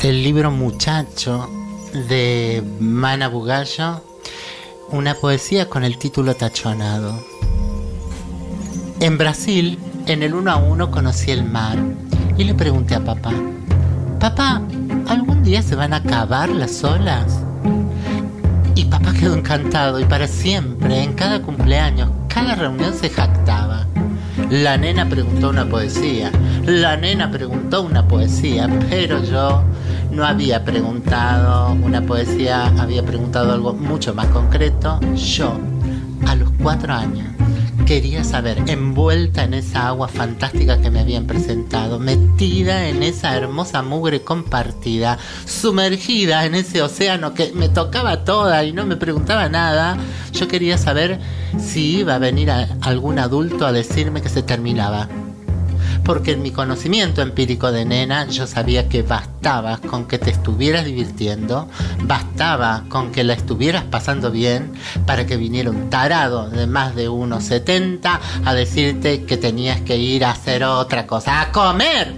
Del 0.00 0.22
libro 0.22 0.50
Muchacho 0.50 1.65
de 2.04 2.62
Mana 2.78 3.28
Bugallo, 3.28 4.02
una 4.90 5.14
poesía 5.14 5.68
con 5.68 5.82
el 5.82 5.96
título 5.96 6.34
tachonado. 6.34 7.18
En 9.00 9.16
Brasil, 9.16 9.78
en 10.06 10.22
el 10.22 10.34
uno 10.34 10.52
a 10.52 10.56
uno 10.56 10.90
conocí 10.90 11.30
el 11.30 11.44
mar 11.44 11.78
y 12.36 12.44
le 12.44 12.54
pregunté 12.54 12.94
a 12.94 13.04
papá, 13.04 13.32
papá, 14.20 14.60
¿algún 15.08 15.42
día 15.42 15.62
se 15.62 15.74
van 15.74 15.94
a 15.94 15.96
acabar 15.96 16.50
las 16.50 16.84
olas? 16.84 17.40
Y 18.74 18.84
papá 18.84 19.14
quedó 19.14 19.34
encantado 19.34 19.98
y 19.98 20.04
para 20.04 20.28
siempre, 20.28 21.02
en 21.02 21.14
cada 21.14 21.40
cumpleaños, 21.40 22.10
cada 22.28 22.54
reunión 22.54 22.92
se 22.92 23.08
jactaba. 23.08 23.86
La 24.50 24.76
nena 24.76 25.08
preguntó 25.08 25.48
una 25.48 25.66
poesía, 25.66 26.30
la 26.66 26.96
nena 26.98 27.30
preguntó 27.30 27.82
una 27.82 28.06
poesía, 28.06 28.68
pero 28.90 29.24
yo 29.24 29.64
no 30.10 30.24
había 30.24 30.64
preguntado 30.64 31.72
una 31.72 32.02
poesía, 32.02 32.66
había 32.78 33.04
preguntado 33.04 33.52
algo 33.52 33.72
mucho 33.74 34.14
más 34.14 34.26
concreto. 34.28 35.00
Yo, 35.14 35.58
a 36.26 36.34
los 36.34 36.50
cuatro 36.62 36.92
años, 36.92 37.28
quería 37.86 38.24
saber, 38.24 38.62
envuelta 38.66 39.44
en 39.44 39.54
esa 39.54 39.86
agua 39.86 40.08
fantástica 40.08 40.80
que 40.80 40.90
me 40.90 41.00
habían 41.00 41.26
presentado, 41.26 42.00
metida 42.00 42.88
en 42.88 43.02
esa 43.04 43.36
hermosa 43.36 43.82
mugre 43.82 44.22
compartida, 44.22 45.18
sumergida 45.44 46.44
en 46.46 46.56
ese 46.56 46.82
océano 46.82 47.32
que 47.32 47.52
me 47.52 47.68
tocaba 47.68 48.24
toda 48.24 48.64
y 48.64 48.72
no 48.72 48.86
me 48.86 48.96
preguntaba 48.96 49.48
nada, 49.48 49.96
yo 50.32 50.48
quería 50.48 50.78
saber 50.78 51.20
si 51.58 51.98
iba 51.98 52.16
a 52.16 52.18
venir 52.18 52.50
algún 52.80 53.20
adulto 53.20 53.66
a 53.66 53.72
decirme 53.72 54.20
que 54.20 54.30
se 54.30 54.42
terminaba. 54.42 55.08
Porque 56.06 56.32
en 56.32 56.42
mi 56.42 56.52
conocimiento 56.52 57.20
empírico 57.20 57.72
de 57.72 57.84
nena 57.84 58.28
yo 58.28 58.46
sabía 58.46 58.88
que 58.88 59.02
bastaba 59.02 59.78
con 59.78 60.06
que 60.06 60.18
te 60.18 60.30
estuvieras 60.30 60.84
divirtiendo, 60.84 61.68
bastaba 62.02 62.84
con 62.88 63.10
que 63.10 63.24
la 63.24 63.32
estuvieras 63.32 63.82
pasando 63.82 64.30
bien 64.30 64.72
para 65.04 65.26
que 65.26 65.36
viniera 65.36 65.70
un 65.70 65.90
tarado 65.90 66.48
de 66.48 66.68
más 66.68 66.94
de 66.94 67.10
1,70 67.10 68.20
a 68.44 68.54
decirte 68.54 69.24
que 69.24 69.36
tenías 69.36 69.80
que 69.80 69.96
ir 69.96 70.24
a 70.24 70.30
hacer 70.30 70.62
otra 70.62 71.08
cosa, 71.08 71.40
a 71.40 71.50
comer. 71.50 72.14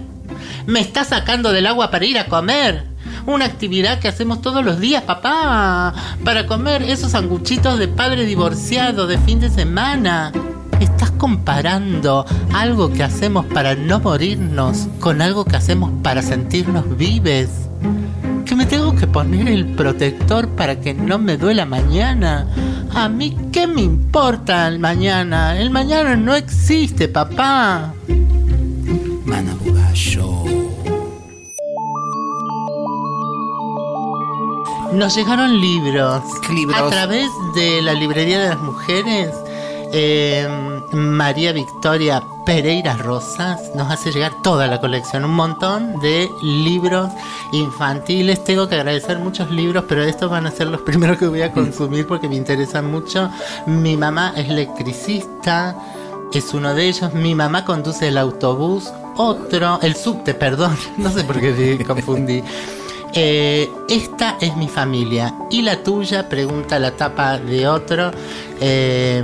Me 0.67 0.81
está 0.81 1.03
sacando 1.03 1.51
del 1.51 1.65
agua 1.65 1.89
para 1.89 2.05
ir 2.05 2.19
a 2.19 2.27
comer. 2.27 2.85
Una 3.25 3.45
actividad 3.45 3.99
que 3.99 4.07
hacemos 4.07 4.41
todos 4.41 4.63
los 4.63 4.79
días, 4.79 5.03
papá, 5.03 5.93
para 6.23 6.45
comer 6.45 6.83
esos 6.83 7.11
sanguchitos 7.11 7.79
de 7.79 7.87
padre 7.87 8.25
divorciado 8.25 9.07
de 9.07 9.17
fin 9.17 9.39
de 9.39 9.49
semana. 9.49 10.31
Estás 10.79 11.11
comparando 11.11 12.25
algo 12.53 12.91
que 12.91 13.03
hacemos 13.03 13.45
para 13.45 13.75
no 13.75 13.99
morirnos 13.99 14.87
con 14.99 15.21
algo 15.21 15.45
que 15.45 15.57
hacemos 15.57 15.91
para 16.01 16.21
sentirnos 16.21 16.97
vives. 16.97 17.49
Que 18.45 18.55
me 18.55 18.65
tengo 18.65 18.95
que 18.95 19.05
poner 19.05 19.47
el 19.47 19.65
protector 19.75 20.47
para 20.49 20.79
que 20.79 20.93
no 20.93 21.19
me 21.19 21.37
duela 21.37 21.65
mañana. 21.65 22.47
A 22.93 23.09
mí, 23.09 23.37
¿qué 23.51 23.67
me 23.67 23.81
importa 23.81 24.67
el 24.67 24.79
mañana? 24.79 25.59
El 25.59 25.69
mañana 25.69 26.15
no 26.15 26.33
existe, 26.33 27.07
papá. 27.07 27.93
Mana 29.25 29.53
Bugallo. 29.63 30.45
Nos 34.93 35.15
llegaron 35.15 35.61
libros. 35.61 36.23
¿Qué 36.45 36.53
libros? 36.53 36.81
A 36.81 36.89
través 36.89 37.29
de 37.53 37.81
la 37.83 37.93
Librería 37.93 38.39
de 38.39 38.49
las 38.49 38.59
Mujeres, 38.59 39.29
eh, 39.91 40.47
María 40.91 41.51
Victoria 41.51 42.23
Pereira 42.45 42.97
Rosas 42.97 43.75
nos 43.75 43.91
hace 43.91 44.11
llegar 44.11 44.41
toda 44.41 44.67
la 44.67 44.79
colección, 44.79 45.25
un 45.25 45.35
montón 45.35 45.99
de 45.99 46.29
libros 46.41 47.11
infantiles. 47.51 48.43
Tengo 48.43 48.67
que 48.67 48.75
agradecer 48.75 49.19
muchos 49.19 49.51
libros, 49.51 49.85
pero 49.87 50.03
estos 50.03 50.29
van 50.29 50.47
a 50.47 50.51
ser 50.51 50.67
los 50.67 50.81
primeros 50.85 51.17
que 51.17 51.27
voy 51.27 51.41
a 51.41 51.51
consumir 51.51 52.07
porque 52.07 52.27
me 52.27 52.35
interesan 52.35 52.89
mucho. 52.89 53.29
Mi 53.67 53.97
mamá 53.97 54.33
es 54.35 54.49
electricista, 54.49 55.75
es 56.33 56.53
uno 56.53 56.73
de 56.73 56.87
ellos. 56.87 57.13
Mi 57.13 57.35
mamá 57.35 57.65
conduce 57.65 58.07
el 58.07 58.17
autobús, 58.17 58.91
otro, 59.17 59.79
el 59.81 59.95
subte, 59.95 60.33
perdón, 60.33 60.77
no 60.97 61.11
sé 61.11 61.23
por 61.23 61.39
qué 61.39 61.75
me 61.77 61.85
confundí. 61.85 62.43
Eh, 63.13 63.67
esta 63.89 64.37
es 64.39 64.55
mi 64.55 64.67
familia 64.67 65.33
y 65.49 65.63
la 65.63 65.81
tuya, 65.83 66.29
pregunta 66.29 66.77
la 66.77 66.91
tapa 66.91 67.37
de 67.39 67.67
otro. 67.67 68.11
Eh, 68.61 69.23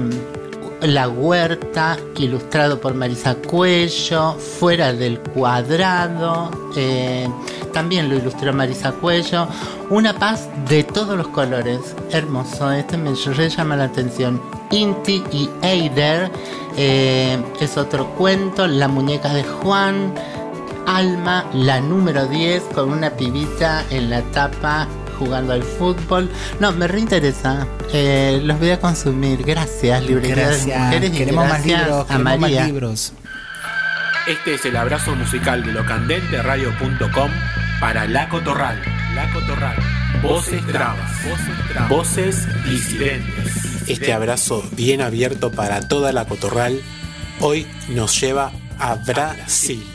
la 0.81 1.07
huerta, 1.07 1.97
ilustrado 2.17 2.79
por 2.79 2.93
Marisa 2.93 3.35
Cuello, 3.35 4.33
fuera 4.33 4.93
del 4.93 5.19
cuadrado, 5.19 6.51
eh, 6.75 7.27
también 7.73 8.09
lo 8.09 8.15
ilustró 8.15 8.53
Marisa 8.53 8.91
Cuello. 8.93 9.47
Una 9.89 10.13
paz 10.13 10.49
de 10.67 10.83
todos 10.83 11.17
los 11.17 11.27
colores, 11.29 11.79
hermoso, 12.11 12.71
este 12.71 12.97
me 12.97 13.13
llama 13.15 13.75
la 13.75 13.85
atención. 13.85 14.41
Inti 14.71 15.23
y 15.31 15.49
Eider 15.61 16.31
eh, 16.77 17.37
es 17.59 17.77
otro 17.77 18.07
cuento, 18.15 18.67
La 18.67 18.87
muñeca 18.87 19.33
de 19.33 19.43
Juan. 19.43 20.13
Alma, 20.87 21.49
la 21.53 21.81
número 21.81 22.27
10, 22.27 22.61
con 22.75 22.91
una 22.91 23.09
pibita 23.09 23.83
en 23.89 24.11
la 24.11 24.21
tapa 24.21 24.87
jugando 25.15 25.53
al 25.53 25.63
fútbol. 25.63 26.29
No, 26.59 26.71
me 26.73 26.87
reinteresa. 26.87 27.67
Eh, 27.93 28.39
los 28.43 28.59
voy 28.59 28.69
a 28.71 28.79
consumir. 28.79 29.43
Gracias, 29.43 30.03
Librería 30.03 30.35
de 30.35 30.41
Gracias. 30.43 30.79
Mujeres. 30.79 31.09
y 31.13 31.17
Queremos 31.17 31.47
más 31.49 31.65
libros. 31.65 32.01
a 32.03 32.07
Queremos 32.07 32.23
más 32.23 32.39
María. 32.39 32.65
libros. 32.65 33.13
Este 34.27 34.55
es 34.55 34.65
el 34.65 34.75
abrazo 34.75 35.15
musical 35.15 35.63
de 35.63 35.71
locandenteradio.com 35.71 37.31
para 37.79 38.07
La 38.07 38.27
Cotorral. 38.29 38.81
La 39.13 39.31
Cotorral. 39.31 39.75
Voces 40.21 40.65
trabas. 40.67 41.11
Voces 41.89 42.47
disidentes. 42.65 43.87
Este 43.87 44.13
abrazo 44.13 44.63
bien 44.71 45.01
abierto 45.01 45.51
para 45.51 45.87
toda 45.87 46.11
la 46.11 46.25
Cotorral 46.25 46.81
hoy 47.39 47.67
nos 47.89 48.19
lleva 48.19 48.51
a 48.79 48.95
Brasil. 48.95 49.85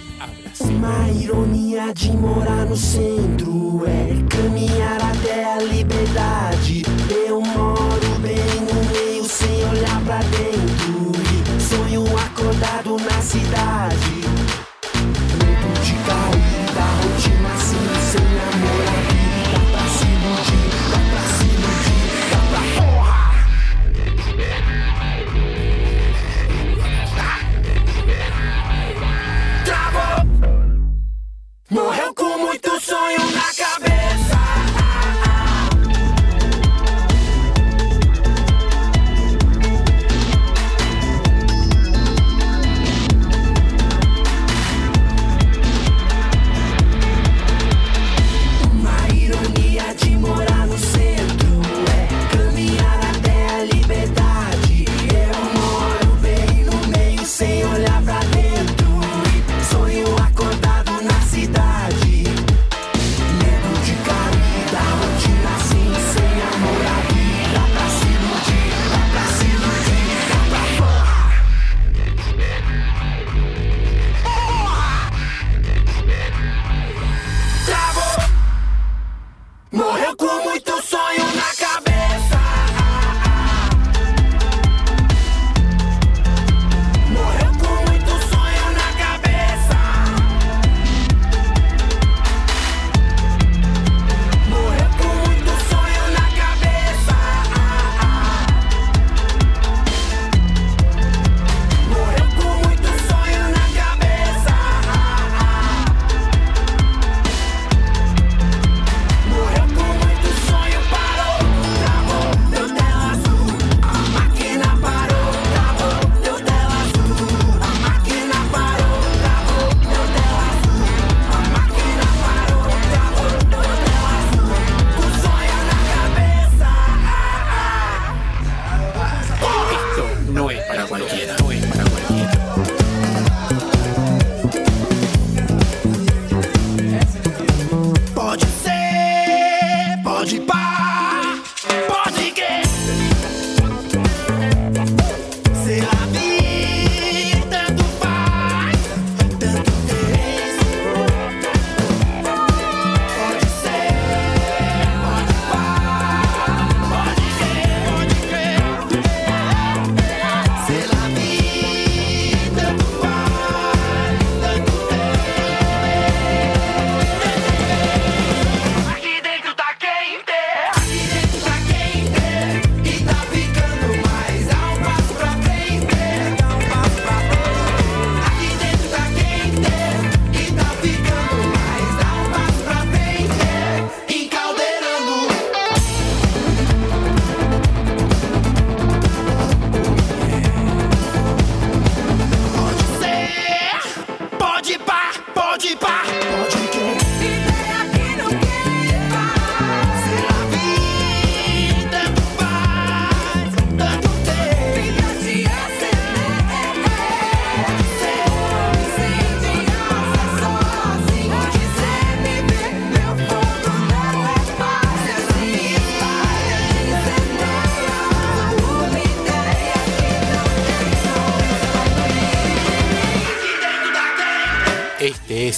Uma 0.60 1.08
ironia 1.08 1.92
de 1.94 2.12
morar 2.12 2.66
no 2.66 2.76
centro 2.76 3.82
é 3.86 4.08
caminhar 4.28 5.00
até 5.02 5.54
a 5.54 5.58
liberdade. 5.58 6.82
Eu 7.08 7.40
moro 7.40 8.18
bem 8.20 8.36
no 8.36 8.84
meio 8.92 9.24
sem 9.24 9.64
olhar 9.70 10.04
pra 10.04 10.18
dentro. 10.18 11.12
E 11.56 11.60
sonho 11.62 12.04
acordado 12.14 12.98
na 12.98 13.22
cidade. 13.22 14.49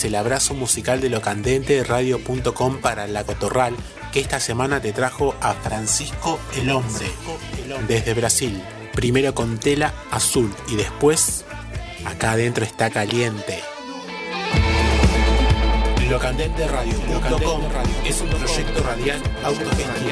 Es 0.03 0.07
el 0.07 0.15
abrazo 0.17 0.55
musical 0.55 1.01
de 1.01 1.09
lo 1.11 1.21
candente 1.21 1.77
de 1.77 1.85
radio.com 1.85 2.81
para 2.81 3.07
la 3.07 3.23
Cotorral, 3.25 3.77
que 4.13 4.19
esta 4.19 4.41
semana 4.41 4.81
te 4.81 4.93
trajo 4.93 5.37
a 5.41 5.55
Francisco 5.55 6.41
el 6.57 6.71
Hombre, 6.71 7.07
desde 7.87 8.13
Brasil. 8.15 8.61
Primero 8.95 9.33
con 9.33 9.59
tela 9.59 9.95
azul 10.11 10.53
y 10.69 10.75
después, 10.77 11.45
acá 12.05 12.33
adentro 12.33 12.65
está 12.65 12.91
caliente. 12.91 13.61
Lo 16.11 16.19
Candente 16.19 16.67
Radio.com 16.67 17.63
es 18.05 18.21
un 18.21 18.29
proyecto 18.29 18.83
radial 18.83 19.23
autogestivo 19.45 20.11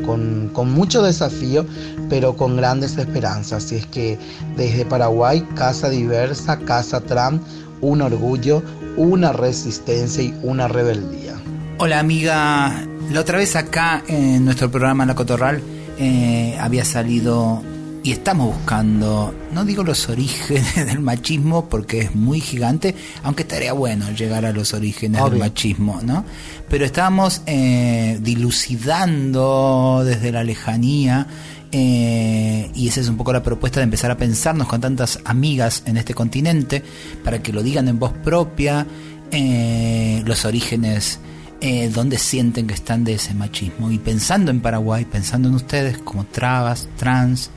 con, 0.54 0.72
mucho 0.72 1.02
desafío, 1.02 1.66
pero 2.12 2.38
con 2.38 2.58
grandes 2.58 2.96
esperanzas. 3.00 3.66
Así 3.66 3.78
es 3.78 3.88
que 3.88 4.20
desde 4.56 4.86
Paraguay, 4.86 5.42
Casa 5.56 5.90
Diversa, 5.90 6.60
Casa 6.60 7.02
Tram, 7.02 7.40
un 7.82 8.04
orgullo, 8.04 8.62
una 8.98 9.34
resistencia 9.34 10.24
y 10.24 10.36
una 10.44 10.68
rebeldía. 10.68 11.34
Hola 11.80 11.98
amiga, 11.98 12.86
la 13.12 13.20
otra 13.20 13.40
vez 13.40 13.56
acá 13.56 14.04
en 14.08 14.46
nuestro 14.46 14.70
programa 14.70 15.08
La 15.08 15.16
Cotorral 15.16 15.64
eh, 15.98 16.56
había 16.62 16.86
salido 16.86 17.64
y 18.04 18.12
estamos 18.12 18.56
buscando, 18.56 19.34
no 19.52 19.66
digo 19.66 19.84
los 19.84 20.08
orígenes 20.10 20.76
del 20.86 21.00
machismo 21.00 21.68
porque 21.68 22.00
es 22.02 22.16
muy 22.16 22.40
gigante, 22.40 22.96
aunque 23.24 23.44
estaría 23.44 23.74
bueno 23.74 24.10
llegar 24.12 24.46
a 24.46 24.54
los 24.54 24.74
orígenes 24.74 25.24
del 25.24 25.40
machismo, 25.40 26.00
¿no? 26.04 26.24
Pero 26.70 26.86
estábamos 26.86 27.42
eh, 27.46 28.18
dilucidando 28.22 30.04
desde 30.06 30.32
la 30.32 30.44
lejanía 30.44 31.28
eh, 31.72 32.72
y 32.74 32.88
esa 32.88 33.02
es 33.02 33.10
un 33.10 33.18
poco 33.18 33.34
la 33.34 33.44
propuesta 33.44 33.80
de 33.80 33.84
empezar 33.84 34.12
a 34.12 34.18
pensarnos 34.18 34.68
con 34.68 34.82
tantas 34.82 35.20
amigas 35.26 35.84
en 35.86 35.98
este 35.98 36.14
continente 36.14 36.84
para 37.24 37.44
que 37.44 37.54
lo 37.54 37.62
digan 37.62 37.88
en 37.88 38.00
voz 38.00 38.14
propia, 38.14 38.88
eh, 39.32 40.24
los 40.26 40.46
orígenes 40.46 41.20
eh, 41.62 41.90
donde 41.90 42.18
sienten 42.18 42.68
que 42.68 42.74
están 42.74 43.04
de 43.04 43.16
ese 43.16 43.34
machismo. 43.34 43.92
Y 43.92 43.98
pensando 43.98 44.50
en 44.50 44.62
Paraguay, 44.62 45.04
pensando 45.04 45.50
en 45.50 45.56
ustedes 45.56 45.98
como 45.98 46.24
trabas, 46.24 46.88
trans, 46.98 47.52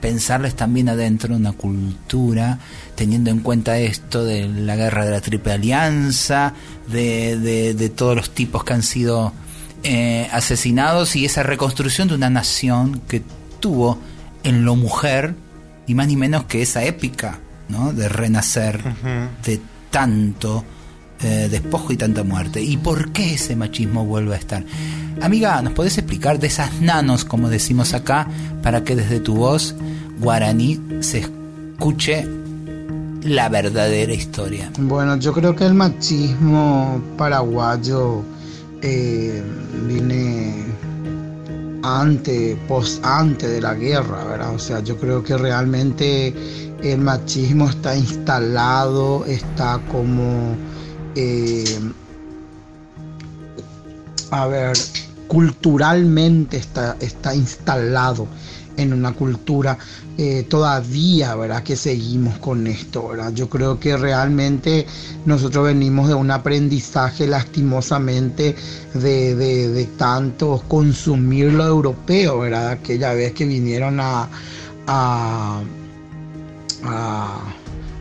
pensarles 0.00 0.54
también 0.54 0.88
adentro 0.88 1.34
una 1.34 1.52
cultura, 1.52 2.60
teniendo 2.94 3.30
en 3.30 3.40
cuenta 3.40 3.78
esto 3.78 4.24
de 4.24 4.46
la 4.46 4.76
guerra 4.76 5.04
de 5.04 5.10
la 5.10 5.20
Triple 5.20 5.52
Alianza, 5.54 6.54
de, 6.86 7.74
de, 7.74 7.88
todos 7.88 8.14
los 8.14 8.30
tipos 8.30 8.62
que 8.62 8.74
han 8.74 8.84
sido 8.84 9.32
eh, 9.82 10.28
asesinados 10.32 11.16
y 11.16 11.24
esa 11.24 11.42
reconstrucción 11.42 12.06
de 12.06 12.14
una 12.14 12.30
nación 12.30 13.02
que 13.08 13.22
tuvo 13.58 13.98
en 14.44 14.64
lo 14.64 14.76
mujer, 14.76 15.34
y 15.88 15.94
más 15.94 16.06
ni 16.06 16.16
menos 16.16 16.44
que 16.44 16.62
esa 16.62 16.84
épica, 16.84 17.40
¿no? 17.68 17.92
De 17.92 18.08
renacer 18.08 18.80
de 19.44 19.60
tanto 19.90 20.64
eh, 21.22 21.48
despojo 21.50 21.92
y 21.92 21.96
tanta 21.96 22.22
muerte. 22.24 22.62
¿Y 22.62 22.76
por 22.76 23.12
qué 23.12 23.34
ese 23.34 23.56
machismo 23.56 24.04
vuelve 24.04 24.34
a 24.34 24.38
estar? 24.38 24.64
Amiga, 25.20 25.60
¿nos 25.62 25.72
podés 25.72 25.98
explicar 25.98 26.38
de 26.38 26.46
esas 26.46 26.80
nanos, 26.80 27.24
como 27.24 27.48
decimos 27.48 27.92
acá, 27.92 28.28
para 28.62 28.84
que 28.84 28.94
desde 28.94 29.18
tu 29.20 29.34
voz 29.34 29.74
guaraní 30.20 30.80
se 31.00 31.18
escuche 31.18 32.26
la 33.22 33.48
verdadera 33.48 34.14
historia? 34.14 34.70
Bueno, 34.78 35.16
yo 35.16 35.32
creo 35.32 35.56
que 35.56 35.66
el 35.66 35.74
machismo 35.74 37.02
paraguayo 37.16 38.22
eh, 38.82 39.42
viene 39.86 40.66
antes, 41.82 42.56
post 42.68 43.04
antes 43.04 43.50
de 43.50 43.60
la 43.60 43.74
guerra, 43.74 44.24
¿verdad? 44.24 44.54
O 44.54 44.58
sea, 44.58 44.80
yo 44.80 44.96
creo 44.96 45.22
que 45.22 45.36
realmente 45.36 46.32
el 46.82 47.00
machismo 47.00 47.68
está 47.68 47.96
instalado, 47.96 49.24
está 49.26 49.80
como 49.90 50.56
eh, 51.20 51.80
a 54.30 54.46
ver, 54.46 54.76
culturalmente 55.26 56.56
está, 56.58 56.96
está 57.00 57.34
instalado 57.34 58.28
en 58.76 58.92
una 58.92 59.12
cultura 59.12 59.76
eh, 60.16 60.46
todavía, 60.48 61.34
¿verdad? 61.34 61.64
Que 61.64 61.74
seguimos 61.74 62.38
con 62.38 62.68
esto, 62.68 63.08
¿verdad? 63.08 63.32
Yo 63.32 63.48
creo 63.48 63.80
que 63.80 63.96
realmente 63.96 64.86
nosotros 65.26 65.64
venimos 65.64 66.06
de 66.06 66.14
un 66.14 66.30
aprendizaje 66.30 67.26
lastimosamente 67.26 68.54
de, 68.94 69.34
de, 69.34 69.84
tanto 69.96 70.62
consumir 70.68 71.52
lo 71.52 71.66
europeo, 71.66 72.38
¿verdad? 72.38 72.70
Aquella 72.70 73.12
vez 73.14 73.32
que 73.32 73.44
vinieron 73.44 73.98
a 73.98 74.28
a 76.84 77.42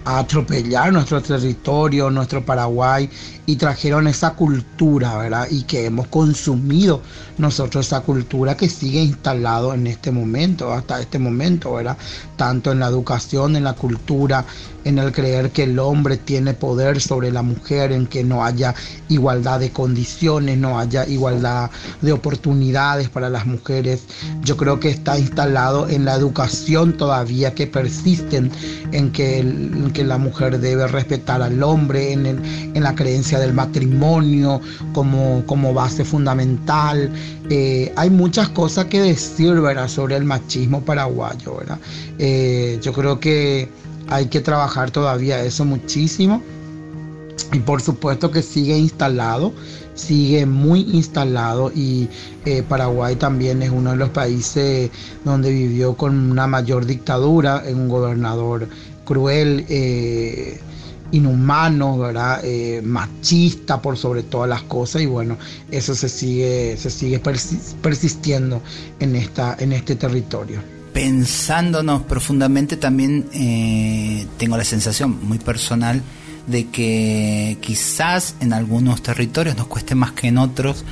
atropellar 0.07 0.93
nuestro 0.93 1.21
territorio, 1.21 2.09
nuestro 2.09 2.41
Paraguay 2.43 3.09
y 3.47 3.55
trajeron 3.55 4.07
esa 4.07 4.31
cultura, 4.31 5.17
¿verdad? 5.17 5.47
Y 5.49 5.63
que 5.63 5.85
hemos 5.85 6.07
consumido 6.07 7.01
nosotros 7.37 7.87
esa 7.87 8.01
cultura 8.01 8.57
que 8.57 8.67
sigue 8.67 9.01
instalado 9.01 9.73
en 9.73 9.87
este 9.87 10.11
momento, 10.11 10.73
hasta 10.73 10.99
este 10.99 11.17
momento, 11.17 11.73
¿verdad? 11.73 11.97
Tanto 12.35 12.73
en 12.73 12.79
la 12.79 12.87
educación, 12.87 13.55
en 13.55 13.63
la 13.63 13.73
cultura, 13.73 14.45
en 14.83 14.99
el 14.99 15.11
creer 15.13 15.51
que 15.51 15.63
el 15.63 15.79
hombre 15.79 16.17
tiene 16.17 16.53
poder 16.53 17.01
sobre 17.01 17.31
la 17.31 17.41
mujer, 17.41 17.93
en 17.93 18.05
que 18.05 18.23
no 18.23 18.43
haya 18.43 18.75
igualdad 19.07 19.61
de 19.61 19.71
condiciones, 19.71 20.57
no 20.57 20.77
haya 20.77 21.05
igualdad 21.07 21.71
de 22.01 22.11
oportunidades 22.11 23.09
para 23.09 23.29
las 23.29 23.45
mujeres. 23.45 24.03
Yo 24.43 24.57
creo 24.57 24.79
que 24.79 24.89
está 24.89 25.17
instalado 25.17 25.87
en 25.87 26.03
la 26.03 26.15
educación 26.15 26.97
todavía 26.97 27.53
que 27.53 27.67
persisten 27.67 28.51
en 28.91 29.11
que, 29.11 29.91
que 29.93 30.03
la 30.03 30.17
mujer 30.17 30.59
debe 30.59 30.87
respetar 30.87 31.41
al 31.41 31.63
hombre, 31.63 32.11
en, 32.11 32.25
en 32.25 32.83
la 32.83 32.95
creencia 32.95 33.36
del 33.39 33.53
matrimonio 33.53 34.61
como, 34.93 35.43
como 35.45 35.73
base 35.73 36.03
fundamental. 36.03 37.11
Eh, 37.49 37.91
hay 37.95 38.09
muchas 38.09 38.49
cosas 38.49 38.85
que 38.85 39.01
decir 39.01 39.53
¿verdad? 39.61 39.87
sobre 39.87 40.15
el 40.15 40.25
machismo 40.25 40.81
paraguayo. 40.81 41.57
¿verdad? 41.57 41.79
Eh, 42.19 42.79
yo 42.81 42.93
creo 42.93 43.19
que 43.19 43.69
hay 44.07 44.27
que 44.27 44.41
trabajar 44.41 44.91
todavía 44.91 45.43
eso 45.43 45.65
muchísimo. 45.65 46.41
Y 47.53 47.59
por 47.59 47.81
supuesto 47.81 48.29
que 48.29 48.41
sigue 48.41 48.77
instalado, 48.77 49.53
sigue 49.93 50.45
muy 50.45 50.81
instalado 50.81 51.71
y 51.73 52.09
eh, 52.45 52.61
Paraguay 52.67 53.15
también 53.15 53.61
es 53.61 53.69
uno 53.69 53.91
de 53.91 53.97
los 53.97 54.09
países 54.09 54.89
donde 55.23 55.51
vivió 55.51 55.95
con 55.95 56.31
una 56.31 56.45
mayor 56.45 56.85
dictadura, 56.85 57.63
en 57.65 57.79
un 57.79 57.89
gobernador 57.89 58.67
cruel, 59.05 59.65
inhumano, 61.11 61.97
¿verdad? 61.97 62.41
Eh, 62.43 62.81
machista 62.83 63.81
por 63.81 63.97
sobre 63.97 64.23
todas 64.23 64.49
las 64.49 64.63
cosas 64.63 65.01
y 65.01 65.05
bueno, 65.05 65.37
eso 65.71 65.95
se 65.95 66.09
sigue, 66.09 66.75
se 66.77 66.89
sigue 66.89 67.21
persistiendo 67.81 68.61
en, 68.99 69.15
esta, 69.15 69.55
en 69.59 69.73
este 69.73 69.95
territorio 69.95 70.61
pensándonos 70.93 72.01
profundamente 72.03 72.75
también 72.75 73.27
eh, 73.31 74.25
tengo 74.37 74.57
la 74.57 74.63
sensación 74.63 75.19
muy 75.27 75.37
personal 75.37 76.01
de 76.47 76.69
que 76.69 77.59
quizás 77.61 78.35
en 78.39 78.51
algunos 78.51 79.03
territorios 79.03 79.55
nos 79.55 79.67
cueste 79.67 79.93
más 79.93 80.13
que 80.13 80.29
en 80.29 80.39
otros 80.39 80.85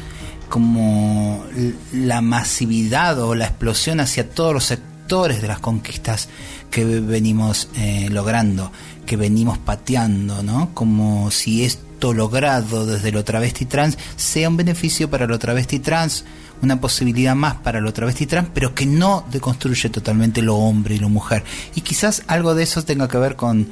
como 0.47 1.43
la 1.91 2.22
masividad 2.22 3.20
o 3.20 3.34
la 3.34 3.45
explosión 3.45 3.99
hacia 3.99 4.30
todos 4.30 4.53
los 4.53 4.66
sectores 4.66 5.41
de 5.41 5.47
las 5.47 5.59
conquistas 5.59 6.30
que 6.70 6.86
venimos 6.86 7.70
eh, 7.76 8.07
logrando, 8.11 8.72
que 9.06 9.18
venimos 9.18 9.58
pateando, 9.58 10.43
¿no? 10.43 10.74
Como 10.74 11.32
si 11.32 11.64
esto 11.64 12.14
logrado 12.14 12.86
desde 12.86 13.12
lo 13.12 13.24
travesti 13.24 13.66
trans 13.66 13.97
sea 14.16 14.49
un 14.49 14.58
beneficio 14.58 15.10
para 15.10 15.28
lo 15.28 15.39
travesti 15.39 15.80
trans, 15.80 16.26
una 16.62 16.80
posibilidad 16.80 17.36
más 17.36 17.56
para 17.56 17.82
lo 17.82 17.93
travesti 17.93 18.26
trans, 18.26 18.49
pero 18.53 18.76
que 18.76 18.86
no 18.86 19.26
deconstruye 19.32 19.89
totalmente 19.89 20.41
lo 20.41 20.56
hombre 20.58 20.95
y 20.95 20.99
lo 20.99 21.10
mujer. 21.10 21.43
Y 21.76 21.82
quizás 21.82 22.24
algo 22.28 22.56
de 22.56 22.64
eso 22.64 22.84
tenga 22.84 23.08
que 23.08 23.18
ver 23.18 23.36
con 23.36 23.70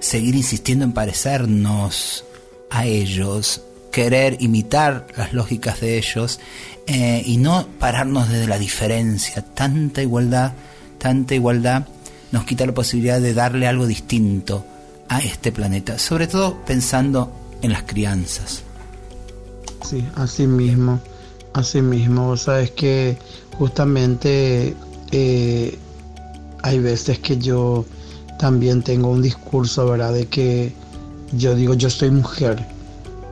seguir 0.00 0.34
insistiendo 0.34 0.84
en 0.84 0.92
parecernos 0.92 2.24
a 2.70 2.86
ellos, 2.86 3.62
querer 3.92 4.38
imitar 4.40 5.06
las 5.16 5.32
lógicas 5.32 5.80
de 5.80 5.98
ellos 5.98 6.40
eh, 6.86 7.22
y 7.24 7.36
no 7.36 7.66
pararnos 7.78 8.28
desde 8.28 8.46
la 8.46 8.58
diferencia. 8.58 9.42
Tanta 9.42 10.02
igualdad, 10.02 10.54
tanta 10.98 11.34
igualdad 11.34 11.86
nos 12.32 12.44
quita 12.44 12.66
la 12.66 12.72
posibilidad 12.72 13.20
de 13.20 13.34
darle 13.34 13.66
algo 13.66 13.86
distinto 13.86 14.64
a 15.08 15.20
este 15.20 15.52
planeta, 15.52 15.98
sobre 15.98 16.26
todo 16.26 16.56
pensando 16.64 17.30
en 17.62 17.72
las 17.72 17.84
crianzas. 17.84 18.62
Sí, 19.88 20.04
así 20.16 20.46
mismo. 20.46 21.00
Así 21.54 21.82
mismo, 21.82 22.36
sabes 22.38 22.70
que 22.70 23.18
justamente 23.58 24.74
eh, 25.10 25.78
hay 26.62 26.78
veces 26.78 27.18
que 27.18 27.36
yo 27.36 27.84
también 28.38 28.82
tengo 28.82 29.10
un 29.10 29.20
discurso, 29.20 29.86
¿verdad? 29.86 30.14
De 30.14 30.26
que 30.26 30.72
yo 31.32 31.54
digo, 31.54 31.74
yo 31.74 31.90
soy 31.90 32.10
mujer 32.10 32.66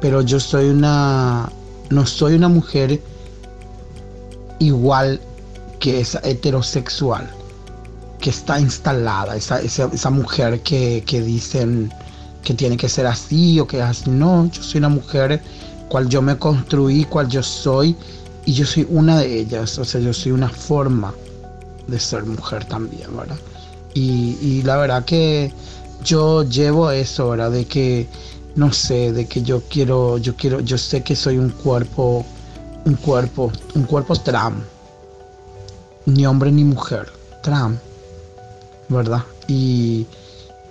pero 0.00 0.22
yo 0.22 0.40
soy 0.40 0.70
una, 0.70 1.50
no 1.90 2.06
soy 2.06 2.34
una 2.34 2.48
mujer 2.48 3.00
igual 4.58 5.20
que 5.78 6.00
esa 6.00 6.20
heterosexual, 6.24 7.30
que 8.20 8.30
está 8.30 8.60
instalada, 8.60 9.36
esa, 9.36 9.60
esa, 9.60 9.88
esa 9.92 10.10
mujer 10.10 10.60
que, 10.60 11.02
que 11.06 11.20
dicen 11.22 11.92
que 12.42 12.54
tiene 12.54 12.76
que 12.76 12.88
ser 12.88 13.06
así 13.06 13.58
o 13.60 13.66
que 13.66 13.82
así. 13.82 14.10
No, 14.10 14.50
yo 14.50 14.62
soy 14.62 14.78
una 14.78 14.88
mujer 14.88 15.40
cual 15.88 16.08
yo 16.08 16.22
me 16.22 16.36
construí, 16.36 17.04
cual 17.04 17.28
yo 17.28 17.42
soy, 17.42 17.96
y 18.46 18.52
yo 18.52 18.64
soy 18.64 18.86
una 18.90 19.18
de 19.18 19.40
ellas, 19.40 19.78
o 19.78 19.84
sea, 19.84 20.00
yo 20.00 20.12
soy 20.12 20.32
una 20.32 20.48
forma 20.48 21.12
de 21.86 21.98
ser 21.98 22.24
mujer 22.24 22.64
también, 22.64 23.14
¿verdad? 23.16 23.36
Y, 23.94 24.38
y 24.40 24.62
la 24.62 24.76
verdad 24.76 25.04
que 25.04 25.52
yo 26.04 26.44
llevo 26.44 26.90
eso, 26.90 27.30
¿verdad? 27.30 27.50
De 27.50 27.64
que, 27.64 28.06
no 28.54 28.72
sé, 28.72 29.12
de 29.12 29.26
que 29.26 29.42
yo 29.42 29.62
quiero, 29.68 30.18
yo 30.18 30.36
quiero, 30.36 30.60
yo 30.60 30.78
sé 30.78 31.02
que 31.02 31.16
soy 31.16 31.38
un 31.38 31.50
cuerpo, 31.50 32.24
un 32.84 32.94
cuerpo, 32.94 33.52
un 33.74 33.82
cuerpo 33.82 34.16
trans, 34.16 34.62
ni 36.06 36.24
hombre 36.26 36.52
ni 36.52 36.64
mujer, 36.64 37.08
trans, 37.42 37.78
¿verdad? 38.90 39.24
Y, 39.48 40.06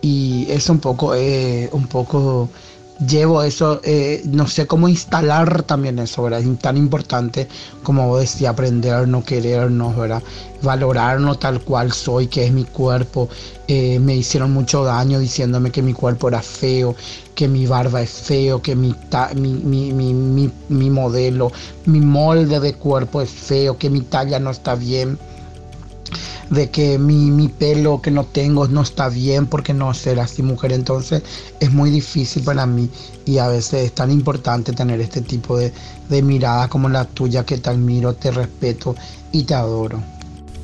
y 0.01 0.45
es 0.49 0.69
un 0.69 0.79
poco, 0.79 1.15
eh, 1.15 1.69
un 1.71 1.87
poco 1.87 2.49
llevo 3.05 3.41
eso, 3.43 3.79
eh, 3.83 4.21
no 4.25 4.47
sé 4.47 4.67
cómo 4.67 4.89
instalar 4.89 5.63
también 5.63 5.99
eso, 5.99 6.23
¿verdad? 6.23 6.41
Es 6.41 6.59
tan 6.59 6.77
importante, 6.77 7.47
como 7.81 8.07
vos 8.07 8.21
decías, 8.21 8.51
aprendernos, 8.51 9.23
querernos, 9.23 9.95
¿verdad? 9.95 10.21
Valorarnos 10.61 11.39
tal 11.39 11.61
cual 11.61 11.93
soy, 11.93 12.27
que 12.27 12.45
es 12.45 12.51
mi 12.51 12.65
cuerpo. 12.65 13.29
Eh, 13.67 13.99
me 13.99 14.15
hicieron 14.15 14.51
mucho 14.51 14.83
daño 14.83 15.19
diciéndome 15.19 15.71
que 15.71 15.81
mi 15.81 15.93
cuerpo 15.93 16.27
era 16.27 16.41
feo, 16.41 16.95
que 17.35 17.47
mi 17.47 17.67
barba 17.67 18.01
es 18.01 18.11
feo, 18.11 18.61
que 18.61 18.75
mi, 18.75 18.93
mi, 19.35 19.53
mi, 19.93 20.13
mi, 20.13 20.51
mi 20.67 20.89
modelo, 20.89 21.51
mi 21.85 22.01
molde 22.01 22.59
de 22.59 22.73
cuerpo 22.73 23.21
es 23.21 23.29
feo, 23.29 23.77
que 23.77 23.89
mi 23.89 24.01
talla 24.01 24.39
no 24.39 24.49
está 24.51 24.75
bien 24.75 25.17
de 26.49 26.69
que 26.69 26.97
mi, 26.97 27.31
mi, 27.31 27.47
pelo 27.47 28.01
que 28.01 28.11
no 28.11 28.25
tengo 28.25 28.67
no 28.67 28.81
está 28.81 29.09
bien 29.09 29.45
porque 29.47 29.73
no 29.73 29.93
ser 29.93 30.19
así 30.19 30.43
mujer. 30.43 30.71
Entonces 30.71 31.23
es 31.59 31.71
muy 31.71 31.89
difícil 31.89 32.43
para 32.43 32.65
mí 32.65 32.89
y 33.25 33.37
a 33.37 33.47
veces 33.47 33.85
es 33.85 33.95
tan 33.95 34.11
importante 34.11 34.73
tener 34.73 34.99
este 35.01 35.21
tipo 35.21 35.57
de, 35.57 35.71
de 36.09 36.21
mirada 36.21 36.67
como 36.67 36.89
la 36.89 37.05
tuya 37.05 37.45
que 37.45 37.57
te 37.57 37.69
admiro, 37.69 38.13
te 38.15 38.31
respeto 38.31 38.95
y 39.31 39.43
te 39.43 39.53
adoro. 39.53 40.01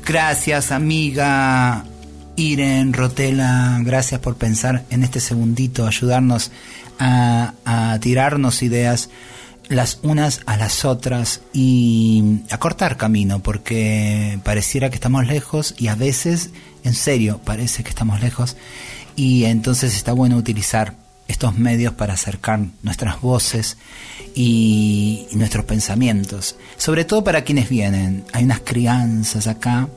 Gracias 0.05 0.71
amiga 0.71 1.85
Iren 2.35 2.93
Rotela, 2.93 3.79
gracias 3.81 4.19
por 4.19 4.35
pensar 4.35 4.83
en 4.89 5.03
este 5.03 5.19
segundito, 5.19 5.87
ayudarnos 5.87 6.51
a, 6.99 7.53
a 7.65 7.99
tirarnos 7.99 8.61
ideas 8.61 9.09
las 9.69 9.99
unas 10.03 10.41
a 10.45 10.57
las 10.57 10.85
otras 10.85 11.41
y 11.53 12.41
acortar 12.49 12.97
camino, 12.97 13.39
porque 13.39 14.39
pareciera 14.43 14.89
que 14.89 14.95
estamos 14.95 15.25
lejos 15.27 15.75
y 15.77 15.87
a 15.87 15.95
veces, 15.95 16.51
en 16.83 16.93
serio, 16.93 17.39
parece 17.43 17.83
que 17.83 17.89
estamos 17.89 18.21
lejos 18.21 18.55
y 19.15 19.45
entonces 19.45 19.95
está 19.95 20.13
bueno 20.13 20.37
utilizar 20.37 20.95
estos 21.27 21.57
medios 21.57 21.93
para 21.93 22.13
acercar 22.13 22.59
nuestras 22.83 23.21
voces 23.21 23.77
y, 24.35 25.27
nuestros 25.33 25.65
pensamientos, 25.65 26.55
sobre 26.77 27.05
todo 27.05 27.23
para 27.23 27.43
quienes 27.43 27.69
vienen. 27.69 28.25
Hay 28.33 28.43
unas 28.43 28.59
crianzas 28.59 29.47
acá 29.47 29.87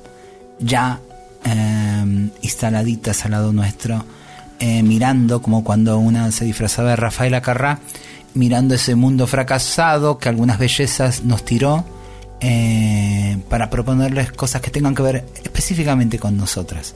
ya 0.59 1.01
eh, 1.45 2.31
instaladitas 2.43 3.25
al 3.25 3.33
lado 3.33 3.53
nuestro, 3.53 4.05
eh, 4.59 4.83
mirando 4.83 5.41
como 5.43 5.63
cuando 5.63 5.99
una 5.99 6.33
se 6.33 6.45
disfrazaba 6.45 6.91
de 6.91 6.97
Rafaela 6.97 7.43
Carrá 7.43 7.81
mirando 8.39 8.77
ese 8.77 8.95
mundo 8.95 9.27
fracasado 9.27 10.19
que 10.19 10.29
algunas 10.29 10.59
bellezas 10.59 11.25
nos 11.25 11.45
tiró 11.45 11.85
eh, 12.41 13.37
para 13.49 13.69
proponerles 13.69 14.31
cosas 14.31 14.63
que 14.63 14.71
tengan 14.71 14.95
que 14.95 15.03
ver 15.03 15.25
específicamente 15.43 16.21
con 16.21 16.37
nosotras. 16.37 16.95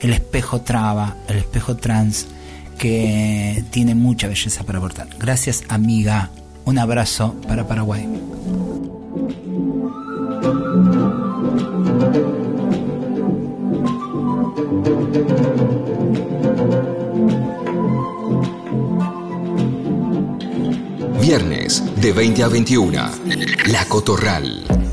El 0.00 0.14
espejo 0.14 0.62
traba, 0.62 1.16
el 1.28 1.36
espejo 1.36 1.76
trans, 1.76 2.26
que 2.78 3.62
tiene 3.70 3.94
mucha 3.94 4.28
belleza 4.28 4.64
para 4.64 4.78
aportar. 4.78 5.08
Gracias 5.18 5.62
amiga, 5.68 6.30
un 6.64 6.78
abrazo 6.78 7.34
para 7.46 7.68
Paraguay. 7.68 8.08
Viernes 21.28 21.82
de 22.00 22.10
20 22.10 22.42
a 22.42 22.48
21. 22.48 23.10
La 23.66 23.84
Cotorral. 23.86 24.87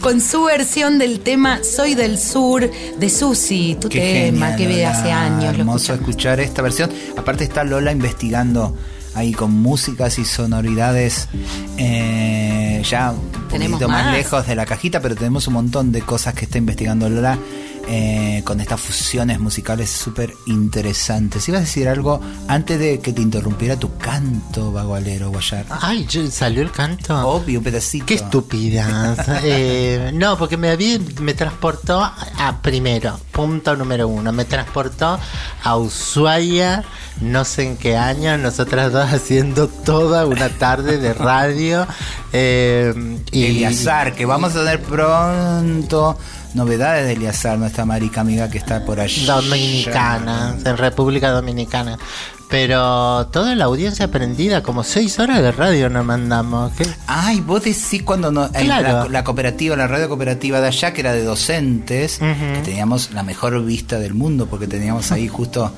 Con 0.00 0.20
su 0.22 0.44
versión 0.44 0.98
del 0.98 1.20
tema 1.20 1.60
Soy 1.62 1.94
del 1.94 2.18
Sur 2.18 2.70
de 2.98 3.10
Susi, 3.10 3.76
tu 3.78 3.90
tema 3.90 4.56
que 4.56 4.66
ve 4.66 4.86
hace 4.86 5.12
años. 5.12 5.54
Hermoso 5.54 5.92
escuchar 5.92 6.40
esta 6.40 6.62
versión. 6.62 6.90
Aparte 7.18 7.44
está 7.44 7.62
Lola 7.62 7.92
investigando 7.92 8.74
ahí 9.14 9.32
con 9.32 9.52
músicas 9.52 10.18
y 10.18 10.24
sonoridades 10.24 11.28
eh, 11.76 12.82
ya 12.88 13.12
un 13.12 13.48
poquito 13.48 13.90
más? 13.90 14.10
lejos 14.14 14.46
de 14.46 14.54
la 14.54 14.64
cajita, 14.64 15.00
pero 15.00 15.14
tenemos 15.14 15.46
un 15.48 15.54
montón 15.54 15.92
de 15.92 16.00
cosas 16.00 16.32
que 16.32 16.46
está 16.46 16.56
investigando 16.56 17.10
Lola 17.10 17.38
eh, 17.88 18.40
con 18.44 18.60
estas 18.60 18.80
fusiones 18.80 19.38
musicales 19.38 19.90
súper 19.90 20.32
interesantes. 20.46 21.46
¿Ibas 21.46 21.58
a 21.58 21.64
decir 21.64 21.88
algo 21.88 22.22
antes 22.48 22.78
de 22.78 23.00
que 23.00 23.12
te 23.12 23.20
interrumpiera 23.20 23.76
tu 23.76 23.98
canto, 24.20 24.72
bagualero, 24.72 25.30
Guayar? 25.30 25.64
Ay, 25.70 26.06
salió 26.30 26.62
el 26.62 26.70
canto. 26.70 27.16
Obvio, 27.26 27.58
un 27.60 27.64
pedacito. 27.64 28.06
Qué 28.06 28.14
estúpida. 28.14 29.16
Eh, 29.42 30.10
no, 30.12 30.36
porque 30.36 30.56
me, 30.56 30.70
había, 30.70 30.98
me 31.20 31.34
transportó 31.34 32.02
a 32.02 32.58
primero, 32.62 33.18
punto 33.32 33.74
número 33.76 34.06
uno, 34.06 34.32
me 34.32 34.44
transportó 34.44 35.18
a 35.62 35.76
Ushuaia, 35.76 36.84
no 37.20 37.44
sé 37.44 37.66
en 37.66 37.76
qué 37.76 37.96
año, 37.96 38.36
nosotras 38.36 38.92
dos 38.92 39.10
haciendo 39.12 39.68
toda 39.68 40.26
una 40.26 40.48
tarde 40.50 40.98
de 40.98 41.14
radio. 41.14 41.86
Eh, 42.32 43.18
y 43.32 43.46
Eliazar, 43.46 44.14
que 44.14 44.26
vamos 44.26 44.54
a 44.54 44.60
tener 44.60 44.82
pronto 44.82 46.18
novedades 46.54 47.06
de 47.06 47.12
Eliazar, 47.14 47.58
nuestra 47.58 47.84
marica 47.84 48.20
amiga 48.20 48.50
que 48.50 48.58
está 48.58 48.84
por 48.84 49.00
allí. 49.00 49.24
Dominicana, 49.24 50.56
en 50.64 50.76
República 50.76 51.30
Dominicana. 51.30 51.98
Pero 52.50 53.28
toda 53.28 53.54
la 53.54 53.66
audiencia 53.66 54.10
prendida, 54.10 54.60
como 54.62 54.82
seis 54.82 55.20
horas 55.20 55.40
de 55.40 55.52
radio 55.52 55.88
nos 55.88 56.04
mandamos. 56.04 56.72
Ay, 57.06 57.40
vos 57.40 57.62
decís 57.62 58.02
cuando 58.04 58.32
no, 58.32 58.50
la, 58.52 59.22
cooperativa, 59.22 59.76
la 59.76 59.86
radio 59.86 60.08
cooperativa 60.08 60.60
de 60.60 60.66
allá, 60.66 60.92
que 60.92 61.00
era 61.00 61.12
de 61.12 61.22
docentes, 61.22 62.18
que 62.18 62.60
teníamos 62.64 63.12
la 63.12 63.22
mejor 63.22 63.64
vista 63.64 64.00
del 64.00 64.14
mundo, 64.14 64.46
porque 64.46 64.66
teníamos 64.66 65.12
ahí 65.12 65.28
justo 65.28 65.72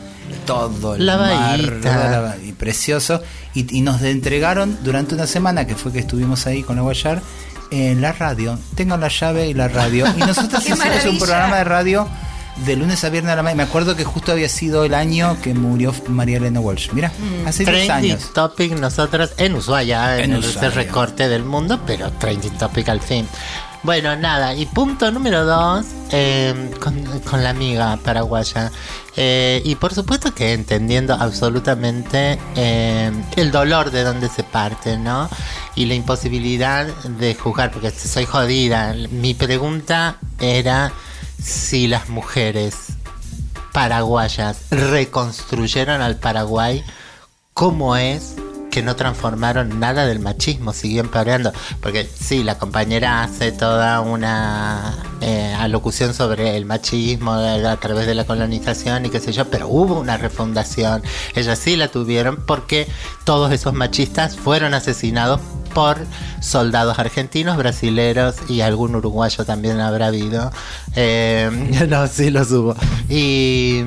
todo 0.46 0.94
el 0.94 1.04
la 1.04 1.18
mar, 1.18 2.38
y 2.42 2.52
precioso. 2.52 3.22
Y, 3.54 3.76
y, 3.76 3.82
nos 3.82 4.00
entregaron 4.00 4.78
durante 4.82 5.14
una 5.14 5.26
semana, 5.26 5.66
que 5.66 5.74
fue 5.74 5.92
que 5.92 5.98
estuvimos 5.98 6.46
ahí 6.46 6.62
con 6.62 6.76
la 6.76 6.82
Guayar, 6.82 7.20
en 7.72 8.00
la 8.00 8.12
radio. 8.12 8.58
Tengan 8.74 9.00
la 9.00 9.08
llave 9.08 9.48
y 9.48 9.54
la 9.54 9.66
radio. 9.66 10.06
Y 10.16 10.20
nosotros 10.20 10.62
hicimos 10.68 11.04
un 11.08 11.18
programa 11.18 11.56
de 11.56 11.64
radio 11.64 12.06
de 12.66 12.76
lunes 12.76 13.02
a 13.02 13.08
viernes 13.08 13.32
a 13.32 13.36
la 13.36 13.42
mañana. 13.42 13.64
Me 13.64 13.68
acuerdo 13.68 13.96
que 13.96 14.04
justo 14.04 14.30
había 14.30 14.48
sido 14.48 14.84
el 14.84 14.94
año 14.94 15.38
que 15.42 15.54
murió 15.54 15.94
María 16.08 16.36
Elena 16.36 16.60
Walsh. 16.60 16.90
Mira, 16.92 17.08
mm. 17.08 17.46
hace 17.46 17.64
10 17.64 17.90
años. 17.90 18.30
Topic 18.34 18.78
nosotros 18.78 19.32
en 19.38 19.54
Ushuaia, 19.54 20.18
en, 20.18 20.32
el 20.32 20.72
recorte 20.72 21.28
del 21.28 21.44
mundo, 21.44 21.80
pero 21.86 22.12
trending 22.12 22.56
topic 22.58 22.88
al 22.90 23.00
fin. 23.00 23.26
Bueno, 23.82 24.14
nada, 24.14 24.54
y 24.54 24.64
punto 24.66 25.10
número 25.10 25.44
dos, 25.44 25.86
em, 26.10 26.70
con, 26.78 27.42
la 27.42 27.50
amiga 27.50 27.96
paraguaya. 27.96 28.70
Eh, 29.16 29.60
y 29.64 29.74
por 29.74 29.92
supuesto 29.92 30.32
que 30.32 30.52
entendiendo 30.52 31.14
absolutamente 31.14 32.38
em, 32.54 33.24
el 33.36 33.50
dolor 33.50 33.90
de 33.90 34.04
donde 34.04 34.28
se 34.28 34.44
parte, 34.44 34.98
¿no? 34.98 35.28
Y 35.74 35.86
la 35.86 35.94
imposibilidad 35.94 36.86
de 36.86 37.34
juzgar, 37.34 37.72
porque 37.72 37.90
soy 37.90 38.24
jodida. 38.24 38.94
Mi 39.10 39.34
pregunta 39.34 40.16
era 40.38 40.92
si 41.42 41.88
las 41.88 42.08
mujeres 42.08 42.92
paraguayas 43.72 44.58
reconstruyeron 44.70 46.00
al 46.02 46.16
Paraguay, 46.16 46.84
¿cómo 47.52 47.96
es 47.96 48.36
que 48.72 48.82
no 48.82 48.96
transformaron 48.96 49.78
nada 49.78 50.06
del 50.06 50.18
machismo, 50.18 50.72
siguió 50.72 51.02
empeorando. 51.02 51.52
Porque 51.82 52.08
sí, 52.08 52.42
la 52.42 52.56
compañera 52.56 53.22
hace 53.22 53.52
toda 53.52 54.00
una 54.00 54.94
eh, 55.20 55.54
alocución 55.58 56.14
sobre 56.14 56.56
el 56.56 56.64
machismo 56.64 57.32
a 57.32 57.76
través 57.76 58.06
de 58.06 58.14
la 58.14 58.24
colonización 58.24 59.04
y 59.04 59.10
qué 59.10 59.20
sé 59.20 59.32
yo, 59.32 59.44
pero 59.50 59.68
hubo 59.68 60.00
una 60.00 60.16
refundación. 60.16 61.02
Ellas 61.34 61.58
sí 61.58 61.76
la 61.76 61.88
tuvieron 61.88 62.44
porque 62.46 62.88
todos 63.24 63.52
esos 63.52 63.74
machistas 63.74 64.38
fueron 64.38 64.72
asesinados 64.72 65.42
por 65.74 65.98
soldados 66.40 66.98
argentinos, 66.98 67.58
brasileros 67.58 68.36
y 68.48 68.62
algún 68.62 68.94
uruguayo 68.96 69.44
también 69.44 69.80
habrá 69.80 70.06
habido. 70.06 70.50
Eh, 70.96 71.50
no, 71.90 72.06
sí 72.06 72.30
los 72.30 72.50
hubo. 72.52 72.74
Y, 73.10 73.82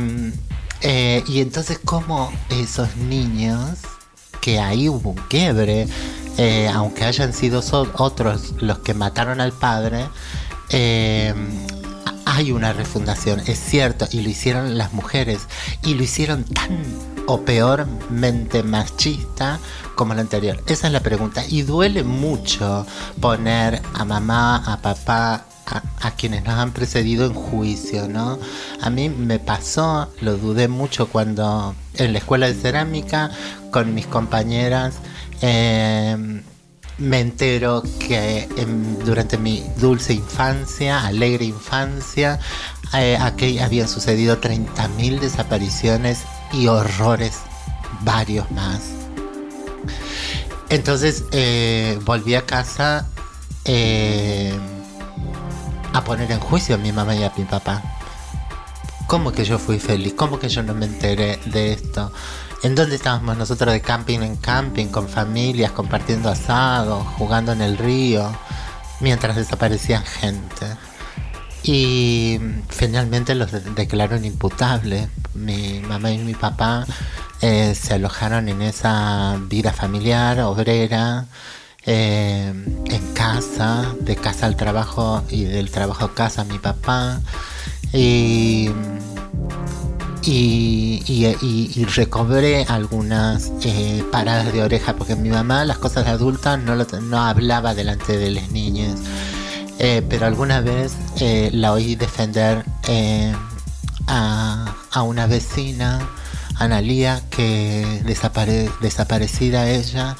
eh, 0.82 1.24
y 1.28 1.42
entonces, 1.42 1.80
¿cómo 1.84 2.32
esos 2.52 2.96
niños 2.98 3.80
que 4.46 4.60
ahí 4.60 4.90
hubo 4.90 5.10
un 5.10 5.22
quiebre, 5.28 5.88
eh, 6.38 6.70
aunque 6.72 7.04
hayan 7.04 7.34
sido 7.34 7.64
otros 7.98 8.54
los 8.60 8.78
que 8.78 8.94
mataron 8.94 9.42
al 9.42 9.54
padre, 9.54 10.06
eh, 10.70 11.34
hay 12.26 12.52
una 12.52 12.72
refundación, 12.72 13.40
es 13.48 13.58
cierto, 13.58 14.08
y 14.12 14.22
lo 14.22 14.30
hicieron 14.30 14.78
las 14.78 14.94
mujeres, 14.94 15.48
y 15.82 15.96
lo 15.96 16.04
hicieron 16.04 16.44
tan 16.44 16.78
o 17.26 17.42
peormente 17.42 18.62
machista 18.62 19.58
como 19.96 20.14
el 20.14 20.20
anterior. 20.20 20.62
Esa 20.68 20.86
es 20.86 20.94
la 20.94 21.00
pregunta. 21.00 21.44
Y 21.50 21.64
duele 21.64 22.04
mucho 22.04 22.86
poner 23.20 23.82
a 23.96 24.06
mamá, 24.06 24.58
a 24.58 24.78
papá, 24.80 25.48
a, 26.02 26.12
quienes 26.12 26.44
nos 26.44 26.56
han 26.56 26.72
precedido 26.72 27.26
en 27.26 27.34
juicio, 27.34 28.08
¿no? 28.08 28.38
A 28.82 28.90
mí 28.90 29.10
me 29.10 29.40
pasó, 29.40 30.10
lo 30.22 30.38
dudé 30.38 30.68
mucho 30.68 31.08
cuando 31.08 31.76
en 31.96 32.14
la 32.14 32.20
escuela 32.20 32.48
de 32.48 32.54
cerámica 32.54 33.32
con 33.76 33.94
mis 33.94 34.08
compañeras 34.08 35.00
em, 35.42 36.42
me 36.98 37.20
entero 37.20 37.84
que 38.00 38.48
durante 39.04 39.38
mi 39.38 39.66
dulce 39.76 40.14
infancia, 40.14 41.06
alegre 41.06 41.44
infancia, 41.44 42.40
eh, 42.94 43.18
aquí 43.20 43.60
habían 43.60 43.90
sucedido 43.90 44.40
30.000 44.40 45.20
desapariciones 45.20 46.22
y 46.54 46.68
horrores, 46.68 47.40
varios 48.00 48.50
más. 48.52 48.80
Entonces 50.70 51.26
eh, 51.34 52.00
volví 52.06 52.36
a 52.36 52.46
casa. 52.46 53.10
Eh, 53.66 54.58
a 55.92 56.02
poner 56.06 56.32
en 56.32 56.40
juicio 56.40 56.76
a 56.76 56.78
mi 56.78 56.94
mamá 56.94 57.14
y 57.14 57.24
a 57.24 57.34
mi 57.36 57.44
papá. 57.44 57.82
¿Cómo 59.08 59.34
que 59.34 59.44
yo 59.44 59.60
fui 59.60 59.80
feliz? 59.80 60.14
¿Cómo 60.14 60.40
que 60.40 60.48
yo 60.48 60.64
no 60.64 60.74
me 60.74 60.86
enteré 60.86 61.40
de 61.46 61.74
esto? 61.74 62.12
¿En 62.66 62.74
dónde 62.74 62.96
estábamos 62.96 63.38
nosotros 63.38 63.72
de 63.72 63.80
camping 63.80 64.22
en 64.22 64.38
camping, 64.38 64.88
con 64.88 65.08
familias, 65.08 65.72
compartiendo 65.72 66.30
asados, 66.30 67.06
jugando 67.16 67.52
en 67.52 67.62
el 67.62 67.78
río, 67.78 68.36
mientras 69.02 69.36
desaparecían 69.36 70.04
gente? 70.04 70.66
Y 71.62 72.40
finalmente 72.70 73.36
los 73.36 73.52
declararon 73.76 74.26
imputables. 74.26 75.10
Mi 75.36 75.80
mamá 75.82 76.10
y 76.10 76.18
mi 76.18 76.34
papá 76.34 76.88
eh, 77.40 77.76
se 77.76 77.94
alojaron 77.94 78.50
en 78.50 78.64
esa 78.64 79.38
vida 79.42 79.72
familiar, 79.72 80.40
obrera, 80.40 81.28
eh, 81.86 82.52
en 82.86 83.14
casa, 83.14 83.94
de 84.00 84.16
casa 84.16 84.48
al 84.48 84.56
trabajo 84.56 85.24
y 85.30 85.44
del 85.44 85.70
trabajo 85.70 86.06
a 86.06 86.16
casa 86.16 86.44
mi 86.46 86.58
papá. 86.58 87.22
Y, 87.94 88.72
y, 90.26 91.86
recobré 91.96 92.66
algunas 92.68 93.52
eh, 93.64 94.04
paradas 94.12 94.52
de 94.52 94.64
oreja 94.64 94.96
porque 94.96 95.16
mi 95.16 95.30
mamá 95.30 95.66
las 95.66 95.78
cosas 95.78 96.06
de 96.06 96.12
adultas 96.12 96.60
no, 96.60 96.76
no 96.76 97.20
hablaba 97.20 97.74
delante 97.74 98.18
de 98.18 98.32
las 98.32 98.52
niñas. 98.52 98.96
Eh, 99.78 100.02
pero 100.10 100.26
alguna 100.26 100.62
vez 100.62 100.94
la 101.52 101.74
oí 101.74 101.96
defender 101.96 102.64
a, 104.08 104.76
a, 104.92 105.02
una 105.04 105.28
vecina, 105.28 106.00
Analía, 106.58 107.22
que 107.30 108.02
desapare, 108.06 108.70
desaparecida 108.82 109.70
ella, 109.70 110.16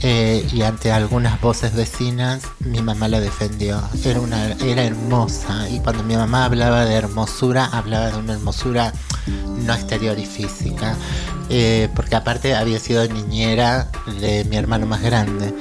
eh, 0.00 0.46
y 0.52 0.62
ante 0.62 0.90
algunas 0.90 1.40
voces 1.40 1.74
vecinas 1.74 2.42
mi 2.60 2.82
mamá 2.82 3.08
la 3.08 3.20
defendió. 3.20 3.80
Era, 4.04 4.20
una, 4.20 4.52
era 4.52 4.84
hermosa 4.84 5.68
y 5.68 5.80
cuando 5.80 6.02
mi 6.02 6.16
mamá 6.16 6.46
hablaba 6.46 6.84
de 6.84 6.94
hermosura, 6.94 7.66
hablaba 7.66 8.10
de 8.10 8.18
una 8.18 8.32
hermosura 8.32 8.92
no 9.26 9.74
exterior 9.74 10.18
y 10.18 10.26
física, 10.26 10.96
eh, 11.48 11.88
porque 11.94 12.16
aparte 12.16 12.54
había 12.54 12.80
sido 12.80 13.06
niñera 13.06 13.90
de 14.20 14.44
mi 14.44 14.56
hermano 14.56 14.86
más 14.86 15.02
grande. 15.02 15.54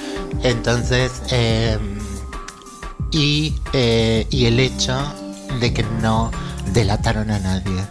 Entonces, 0.44 1.22
em, 1.30 2.00
y, 3.12 3.56
eh, 3.74 4.26
y 4.30 4.46
el 4.46 4.60
hecho 4.60 5.14
de 5.60 5.74
que 5.74 5.84
no 6.02 6.32
delataron 6.74 7.30
a 7.30 7.40
nadie 7.40 7.84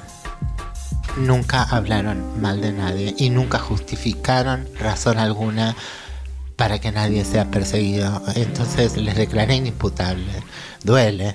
nunca 1.17 1.63
hablaron 1.63 2.41
mal 2.41 2.61
de 2.61 2.73
nadie 2.73 3.15
y 3.19 3.31
nunca 3.31 3.59
justificaron 3.59 4.69
razón 4.79 5.19
alguna 5.19 5.77
para 6.61 6.79
que 6.79 6.93
nadie 6.93 7.25
sea 7.25 7.51
perseguido. 7.51 8.21
Entonces 8.35 8.95
les 8.99 9.17
declaré 9.17 9.57
inimputable. 9.57 10.31
Duele, 10.85 11.35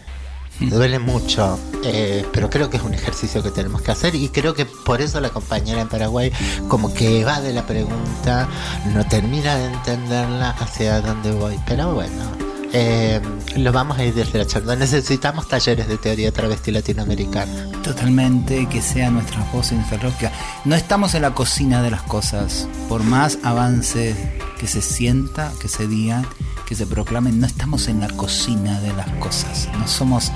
hmm. 0.60 0.70
duele 0.70 1.00
mucho, 1.00 1.58
eh, 1.84 2.24
pero 2.32 2.48
creo 2.52 2.70
que 2.70 2.78
es 2.78 2.84
un 2.84 2.94
ejercicio 2.94 3.42
que 3.42 3.50
tenemos 3.50 3.82
que 3.82 3.90
hacer 3.90 4.14
y 4.14 4.30
creo 4.30 4.54
que 4.54 4.66
por 4.66 5.02
eso 5.02 5.20
la 5.20 5.30
compañera 5.30 5.82
en 5.82 5.90
Paraguay 5.90 6.32
como 6.68 6.94
que 6.94 7.22
evade 7.22 7.54
la 7.54 7.66
pregunta, 7.66 8.48
no 8.94 9.04
termina 9.08 9.56
de 9.56 9.66
entenderla 9.74 10.52
hacia 10.52 11.02
dónde 11.02 11.32
voy. 11.32 11.60
Pero 11.66 11.96
bueno, 11.96 12.45
eh, 12.74 13.22
lo 13.58 13.72
vamos 13.72 13.98
a 13.98 14.04
ir 14.04 14.14
deshilachando. 14.14 14.76
Necesitamos 14.76 15.48
talleres 15.48 15.88
de 15.88 15.98
teoría 15.98 16.32
travesti 16.32 16.72
latinoamericana. 16.72 17.72
Totalmente, 17.84 18.68
que 18.68 18.82
sea 18.82 19.10
nuestras 19.12 19.52
voces, 19.52 19.74
nuestra 19.74 20.02
lógica. 20.02 20.32
No 20.66 20.76
estamos 20.76 21.14
en 21.16 21.22
la 21.22 21.34
cocina 21.34 21.82
de 21.82 21.92
las 21.92 22.02
cosas. 22.04 22.68
Por 22.90 23.04
más 23.04 23.40
avances 23.44 24.16
que 24.60 24.68
se 24.68 24.82
sienta, 24.82 25.52
que 25.62 25.68
se 25.68 25.88
digan, 25.88 26.26
que 26.68 26.76
se 26.76 26.88
proclamen, 26.88 27.40
no 27.40 27.46
estamos 27.46 27.88
en 27.88 28.00
la 28.00 28.08
cocina 28.10 28.80
de 28.82 28.94
las 28.94 29.10
cosas. 29.20 29.70
No 29.80 29.88
somos 29.88 30.32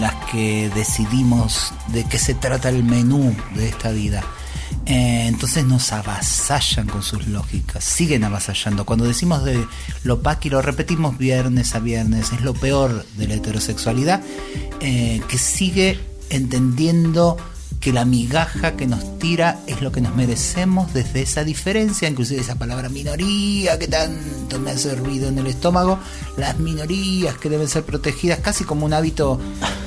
las 0.00 0.14
que 0.30 0.70
decidimos 0.74 1.72
de 1.88 2.04
qué 2.04 2.18
se 2.18 2.34
trata 2.34 2.68
el 2.68 2.84
menú 2.84 3.34
de 3.54 3.68
esta 3.68 3.90
vida. 3.90 4.22
Eh, 4.86 5.26
entonces 5.28 5.64
nos 5.64 5.92
avasallan 5.92 6.86
con 6.88 7.02
sus 7.02 7.26
lógicas, 7.28 7.84
siguen 7.84 8.24
avasallando. 8.24 8.84
Cuando 8.84 9.04
decimos 9.04 9.44
de 9.44 9.64
lo 10.04 10.22
paqui, 10.22 10.50
lo 10.50 10.62
repetimos 10.62 11.16
viernes 11.18 11.74
a 11.74 11.78
viernes, 11.78 12.32
es 12.32 12.40
lo 12.40 12.54
peor 12.54 13.04
de 13.16 13.28
la 13.28 13.34
heterosexualidad, 13.34 14.20
eh, 14.80 15.20
que 15.28 15.38
sigue 15.38 16.00
entendiendo 16.30 17.36
que 17.80 17.92
la 17.94 18.04
migaja 18.04 18.76
que 18.76 18.86
nos 18.86 19.18
tira 19.18 19.58
es 19.66 19.80
lo 19.80 19.90
que 19.90 20.02
nos 20.02 20.14
merecemos 20.14 20.92
desde 20.92 21.22
esa 21.22 21.44
diferencia, 21.44 22.08
inclusive 22.08 22.42
esa 22.42 22.56
palabra 22.56 22.90
minoría 22.90 23.78
que 23.78 23.88
tanto 23.88 24.60
me 24.60 24.72
ha 24.72 24.76
servido 24.76 25.28
en 25.28 25.38
el 25.38 25.46
estómago, 25.46 25.98
las 26.36 26.58
minorías 26.58 27.38
que 27.38 27.48
deben 27.48 27.68
ser 27.68 27.84
protegidas 27.84 28.40
casi 28.40 28.64
como 28.64 28.84
un 28.84 28.92
hábito 28.92 29.40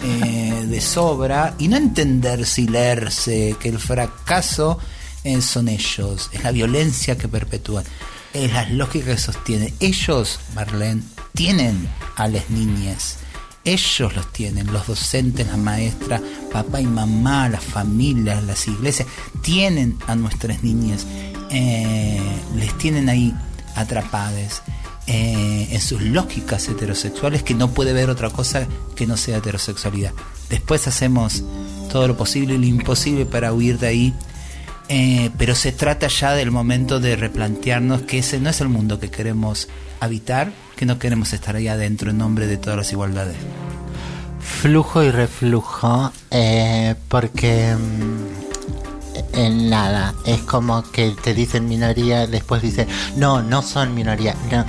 eh, 0.03 0.65
de 0.67 0.81
sobra 0.81 1.53
y 1.59 1.67
no 1.67 1.77
entender 1.77 2.47
si 2.47 2.67
leerse 2.67 3.55
que 3.59 3.69
el 3.69 3.77
fracaso 3.77 4.79
eh, 5.23 5.41
son 5.41 5.67
ellos, 5.67 6.31
es 6.33 6.43
la 6.43 6.51
violencia 6.51 7.15
que 7.15 7.27
perpetúan, 7.27 7.85
es 8.33 8.51
la 8.51 8.67
lógica 8.69 9.11
que 9.11 9.17
sostiene. 9.19 9.73
Ellos, 9.79 10.39
Marlene, 10.55 11.03
tienen 11.33 11.87
a 12.15 12.27
las 12.27 12.49
niñas 12.49 13.17
ellos 13.66 14.16
los 14.16 14.32
tienen, 14.34 14.72
los 14.72 14.88
docentes, 14.88 15.47
la 15.47 15.57
maestra, 15.57 16.22
papá 16.51 16.82
y 16.82 16.86
mamá, 16.86 17.49
las 17.49 17.64
familias, 17.64 18.43
las 18.43 18.68
iglesias, 18.68 19.07
tienen 19.41 19.97
a 20.07 20.16
nuestras 20.16 20.64
niñas, 20.64 21.05
eh, 21.49 22.20
les 22.55 22.78
tienen 22.78 23.09
ahí 23.09 23.34
atrapadas 23.76 24.64
eh, 25.07 25.68
en 25.72 25.82
sus 25.82 26.01
lógicas 26.01 26.68
heterosexuales 26.68 27.43
que 27.43 27.53
no 27.53 27.72
puede 27.72 27.93
ver 27.93 28.09
otra 28.09 28.30
cosa 28.30 28.68
que 28.95 29.07
no 29.07 29.18
sea 29.18 29.38
heterosexualidad. 29.38 30.14
Después 30.49 30.88
hacemos 30.88 31.43
todo 31.91 32.07
lo 32.07 32.18
posible 32.18 32.55
y 32.55 32.57
lo 32.57 32.66
imposible 32.66 33.26
para 33.26 33.53
huir 33.53 33.80
de 33.80 33.88
ahí. 33.88 34.14
Eh, 34.89 35.32
pero 35.38 35.55
se 35.55 35.72
trata 35.72 36.07
ya 36.07 36.34
del 36.34 36.51
momento 36.51 36.99
de 36.99 37.16
replantearnos 37.16 38.01
que 38.01 38.20
ese 38.20 38.39
no 38.39 38.49
es 38.49 38.59
el 38.61 38.68
mundo 38.68 38.99
que 38.99 39.09
queremos 39.09 39.70
habitar, 40.01 40.51
no 40.86 40.99
queremos 40.99 41.34
estar 41.34 41.55
ahí 41.55 41.67
adentro 41.67 42.11
en 42.11 42.17
nombre 42.17 42.47
de 42.47 42.57
todas 42.57 42.77
las 42.77 42.91
igualdades. 42.91 43.36
Flujo 44.39 45.03
y 45.03 45.11
reflujo, 45.11 46.11
eh, 46.31 46.95
porque 47.07 47.75
mm, 47.75 49.38
en 49.38 49.69
nada, 49.69 50.13
es 50.25 50.41
como 50.41 50.84
que 50.91 51.15
te 51.21 51.34
dicen 51.34 51.67
minoría, 51.67 52.27
después 52.27 52.61
dicen, 52.61 52.88
no, 53.15 53.41
no 53.41 53.61
son 53.61 53.93
minoría. 53.93 54.36
No. 54.51 54.65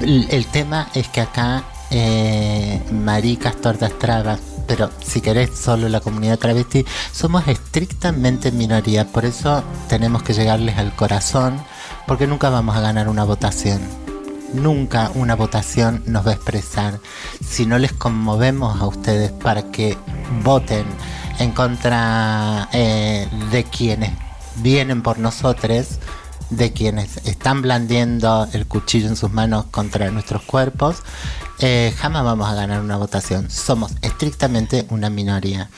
El, 0.00 0.26
el 0.30 0.46
tema 0.46 0.88
es 0.94 1.08
que 1.08 1.22
acá, 1.22 1.64
eh, 1.90 2.82
maricas, 2.92 3.56
tortas, 3.56 3.98
trabas, 3.98 4.40
pero 4.66 4.90
si 5.04 5.20
querés 5.20 5.50
solo 5.56 5.88
la 5.88 6.00
comunidad 6.00 6.38
travesti, 6.38 6.84
somos 7.12 7.46
estrictamente 7.48 8.52
minoría, 8.52 9.06
por 9.06 9.24
eso 9.24 9.62
tenemos 9.88 10.22
que 10.22 10.34
llegarles 10.34 10.76
al 10.76 10.94
corazón, 10.94 11.58
porque 12.06 12.26
nunca 12.26 12.50
vamos 12.50 12.76
a 12.76 12.80
ganar 12.80 13.08
una 13.08 13.24
votación 13.24 14.05
nunca 14.52 15.10
una 15.14 15.34
votación 15.34 16.02
nos 16.06 16.26
va 16.26 16.30
a 16.30 16.34
expresar 16.34 17.00
si 17.44 17.66
no 17.66 17.78
les 17.78 17.92
conmovemos 17.92 18.80
a 18.80 18.86
ustedes 18.86 19.30
para 19.32 19.70
que 19.70 19.96
voten 20.42 20.84
en 21.38 21.52
contra 21.52 22.68
eh, 22.72 23.28
de 23.50 23.64
quienes 23.64 24.12
vienen 24.56 25.02
por 25.02 25.18
nosotros, 25.18 25.98
de 26.50 26.72
quienes 26.72 27.18
están 27.26 27.62
blandiendo 27.62 28.48
el 28.52 28.66
cuchillo 28.66 29.08
en 29.08 29.16
sus 29.16 29.32
manos 29.32 29.66
contra 29.70 30.10
nuestros 30.10 30.42
cuerpos, 30.42 31.02
eh, 31.58 31.94
jamás 31.96 32.24
vamos 32.24 32.48
a 32.48 32.54
ganar 32.54 32.80
una 32.80 32.96
votación. 32.96 33.50
Somos 33.50 33.92
estrictamente 34.02 34.86
una 34.90 35.08
minoría. 35.10 35.70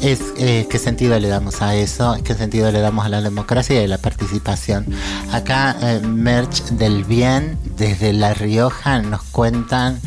Es, 0.00 0.20
eh, 0.38 0.66
¿Qué 0.70 0.78
sentido 0.78 1.18
le 1.18 1.28
damos 1.28 1.60
a 1.60 1.74
eso? 1.74 2.16
¿Qué 2.24 2.34
sentido 2.34 2.70
le 2.70 2.80
damos 2.80 3.04
a 3.04 3.08
la 3.08 3.20
democracia 3.20 3.80
y 3.80 3.84
a 3.84 3.88
la 3.88 3.98
participación? 3.98 4.86
Acá, 5.32 5.76
eh, 5.80 6.00
Merch 6.00 6.62
del 6.70 7.04
Bien, 7.04 7.58
desde 7.76 8.12
La 8.12 8.32
Rioja, 8.34 9.02
nos 9.02 9.22
cuentan. 9.24 10.00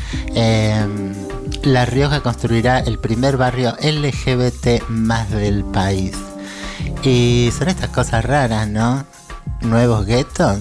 la 1.63 1.85
Rioja 1.85 2.21
construirá 2.21 2.79
el 2.79 2.97
primer 2.97 3.37
barrio 3.37 3.75
LGBT 3.81 4.87
más 4.89 5.29
del 5.29 5.63
país. 5.63 6.15
Y 7.03 7.51
son 7.57 7.69
estas 7.69 7.89
cosas 7.89 8.25
raras, 8.25 8.67
¿no? 8.67 9.05
Nuevos 9.61 10.05
guetos. 10.05 10.59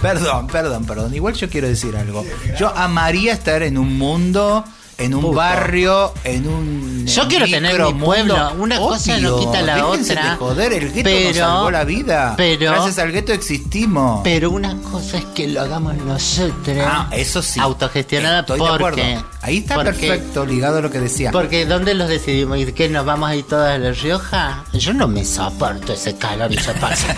Perdón, 0.00 0.46
perdón, 0.46 0.84
perdón. 0.86 1.14
Igual 1.14 1.34
yo 1.34 1.48
quiero 1.48 1.68
decir 1.68 1.96
algo. 1.96 2.24
Yo 2.58 2.74
amaría 2.74 3.32
estar 3.32 3.62
en 3.62 3.76
un 3.76 3.98
mundo 3.98 4.64
en 5.00 5.14
un 5.14 5.34
barrio, 5.34 6.12
en 6.24 6.46
un. 6.46 7.06
Yo 7.06 7.26
quiero 7.26 7.46
tener 7.46 7.80
mi 7.82 7.94
pueblo. 7.94 8.52
Una 8.58 8.78
cosa 8.78 9.18
no 9.18 9.38
quita 9.38 9.62
la 9.62 9.86
otra. 9.86 10.30
De 10.30 10.36
joder, 10.36 10.72
el 10.74 10.92
gueto 10.92 11.04
pero, 11.04 11.28
nos 11.28 11.36
salvó 11.36 11.70
la 11.70 11.84
vida. 11.84 12.34
Pero, 12.36 12.72
Gracias 12.72 12.98
al 12.98 13.10
gueto 13.10 13.32
existimos. 13.32 14.20
Pero 14.22 14.50
una 14.50 14.76
cosa 14.82 15.18
es 15.18 15.24
que 15.26 15.48
lo 15.48 15.62
hagamos 15.62 15.96
nosotros. 15.96 16.78
Ah, 16.84 17.08
eso 17.12 17.42
sí. 17.42 17.58
Autogestionada 17.58 18.40
Estoy 18.40 18.58
porque, 18.58 19.00
de 19.00 19.14
acuerdo. 19.14 19.28
Ahí 19.42 19.58
está 19.58 19.74
porque, 19.76 19.90
perfecto, 19.90 20.44
ligado 20.44 20.78
a 20.78 20.80
lo 20.82 20.90
que 20.90 21.00
decía. 21.00 21.30
Porque 21.32 21.64
¿dónde 21.64 21.94
los 21.94 22.08
decidimos? 22.08 22.58
¿Y 22.58 22.72
qué 22.72 22.88
nos 22.88 23.06
vamos 23.06 23.30
a 23.30 23.36
ir 23.36 23.46
todas 23.46 23.74
a 23.74 23.78
La 23.78 23.92
Rioja? 23.92 24.64
Yo 24.74 24.92
no 24.92 25.08
me 25.08 25.24
soporto 25.24 25.94
ese 25.94 26.16
calor 26.16 26.52
y 26.52 26.58
se 26.58 26.74
pasa. 26.74 27.16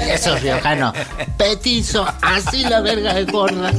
Esos 0.08 0.40
riojanos. 0.40 0.94
Petizo, 1.36 2.06
así 2.22 2.62
la 2.62 2.80
verga 2.80 3.12
de 3.14 3.24
gorda. 3.24 3.70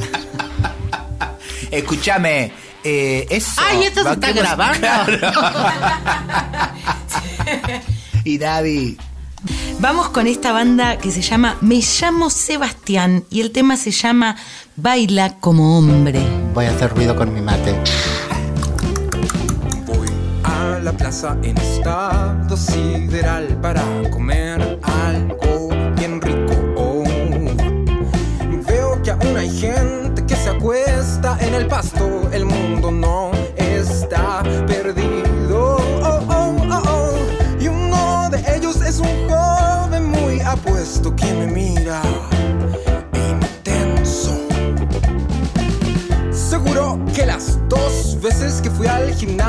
Escúchame. 1.70 2.63
Eh, 2.84 3.26
eso. 3.30 3.60
¡Ay, 3.66 3.84
esto 3.84 4.04
se 4.04 4.12
está 4.12 4.32
grabando! 4.32 4.86
y 8.24 8.38
David. 8.38 8.98
Vamos 9.80 10.08
con 10.10 10.26
esta 10.26 10.52
banda 10.52 10.98
que 10.98 11.10
se 11.10 11.20
llama 11.20 11.56
Me 11.60 11.80
llamo 11.80 12.30
Sebastián 12.30 13.24
y 13.30 13.40
el 13.40 13.50
tema 13.50 13.76
se 13.76 13.90
llama 13.90 14.36
Baila 14.76 15.36
como 15.40 15.78
hombre. 15.78 16.20
Voy 16.54 16.66
a 16.66 16.70
hacer 16.70 16.94
ruido 16.94 17.16
con 17.16 17.34
mi 17.34 17.40
mate. 17.40 17.74
Voy 19.86 20.08
a 20.44 20.78
la 20.82 20.92
plaza 20.92 21.36
en 21.42 21.58
estado 21.58 22.56
sideral 22.56 23.58
para 23.60 23.82
comer 24.10 24.78
algo 24.82 25.68
bien 25.96 26.20
rico. 26.20 26.54
Oh. 26.76 27.04
Veo 28.66 29.02
que 29.02 29.10
aún 29.10 29.36
hay 29.36 29.50
gente 29.50 30.24
que 30.24 30.36
se 30.36 30.50
acuesta 30.50 31.36
en 31.40 31.54
el 31.54 31.66
pasto. 31.66 32.13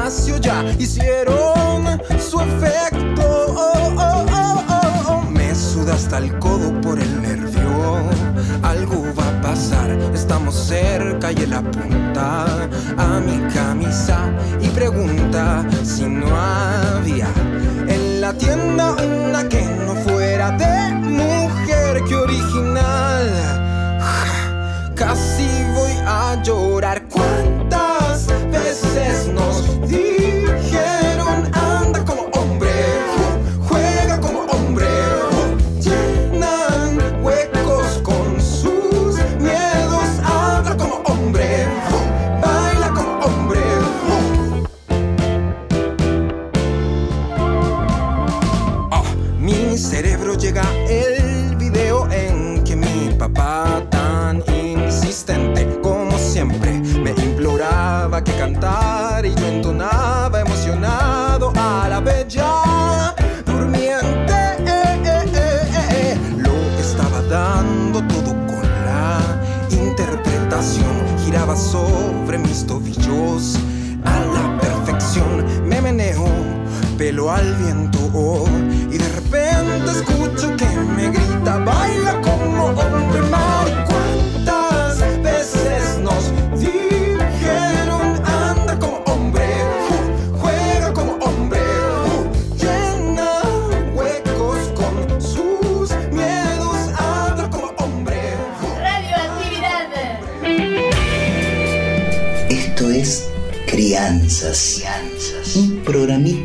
Ya 0.06 0.64
hicieron 0.78 2.00
su 2.20 2.40
efecto. 2.40 3.56
Me 5.32 5.56
suda 5.56 5.96
hasta 5.96 6.20
el 6.20 6.38
codo 6.38 6.80
por 6.82 7.00
el 7.00 7.22
nervio. 7.24 8.10
Algo 8.62 9.04
va 9.18 9.28
a 9.28 9.42
pasar, 9.42 9.90
estamos 10.14 10.54
cerca 10.54 11.32
y 11.32 11.38
él 11.38 11.54
apunta 11.54 12.46
a 12.98 13.20
mi 13.20 13.52
camisa 13.52 14.32
y 14.62 14.68
pregunta 14.70 15.66
si 15.84 16.06
no 16.06 16.28
había 16.36 17.28
en 17.88 18.22
la 18.22 18.34
tienda 18.34 18.92
una 18.94 19.50
que 19.50 19.64
no 19.64 19.96
fuera 19.96 20.52
de 20.52 20.94
mujer 20.98 22.04
que 22.04 22.16
original. 22.16 23.26
Casi 24.94 25.48
voy 25.74 25.94
a 26.06 26.42
llorar. 26.44 26.95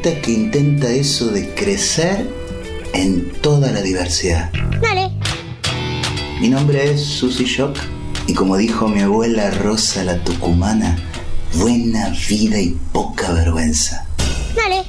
Que 0.02 0.32
intenta 0.32 0.88
eso 0.88 1.26
de 1.28 1.54
crecer 1.54 2.26
en 2.94 3.30
toda 3.42 3.70
la 3.70 3.82
diversidad. 3.82 4.50
Dale. 4.80 5.10
Mi 6.40 6.48
nombre 6.48 6.92
es 6.92 7.02
Susy 7.02 7.44
Shock 7.44 7.76
y 8.26 8.32
como 8.32 8.56
dijo 8.56 8.88
mi 8.88 9.00
abuela 9.00 9.50
Rosa 9.50 10.02
la 10.02 10.24
Tucumana, 10.24 10.96
buena 11.54 12.14
vida 12.28 12.58
y 12.58 12.78
poca 12.92 13.30
vergüenza. 13.32 14.06
Dale. 14.56 14.84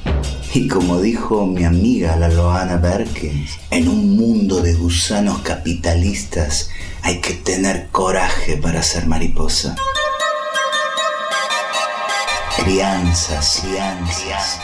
Y 0.54 0.66
como 0.66 0.98
dijo 1.02 1.46
mi 1.46 1.64
amiga 1.64 2.16
la 2.16 2.30
Loana 2.30 2.76
Berkins, 2.76 3.58
en 3.70 3.88
un 3.88 4.16
mundo 4.16 4.62
de 4.62 4.72
gusanos 4.74 5.40
capitalistas 5.40 6.70
hay 7.02 7.20
que 7.20 7.34
tener 7.34 7.88
coraje 7.90 8.56
para 8.56 8.82
ser 8.82 9.06
mariposa. 9.06 9.76
Crianzas, 12.64 13.60
crianzas. 13.60 14.60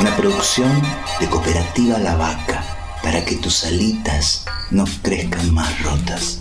Una 0.00 0.16
producción 0.16 0.82
de 1.20 1.28
Cooperativa 1.28 1.98
La 1.98 2.16
Vaca 2.16 2.64
para 3.00 3.24
que 3.24 3.36
tus 3.36 3.64
alitas 3.64 4.44
no 4.72 4.84
crezcan 5.02 5.54
más 5.54 5.80
rotas. 5.84 6.38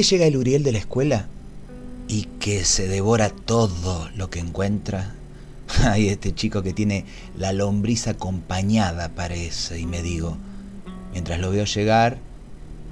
Que 0.00 0.04
llega 0.06 0.24
el 0.24 0.38
Uriel 0.38 0.62
de 0.62 0.72
la 0.72 0.78
escuela 0.78 1.26
y 2.08 2.22
que 2.38 2.64
se 2.64 2.88
devora 2.88 3.28
todo 3.28 4.08
lo 4.16 4.30
que 4.30 4.38
encuentra, 4.38 5.12
hay 5.84 6.08
este 6.08 6.34
chico 6.34 6.62
que 6.62 6.72
tiene 6.72 7.04
la 7.36 7.52
lombriz 7.52 8.06
acompañada, 8.06 9.10
parece, 9.10 9.78
y 9.78 9.84
me 9.84 10.02
digo, 10.02 10.38
mientras 11.12 11.38
lo 11.38 11.50
veo 11.50 11.66
llegar, 11.66 12.16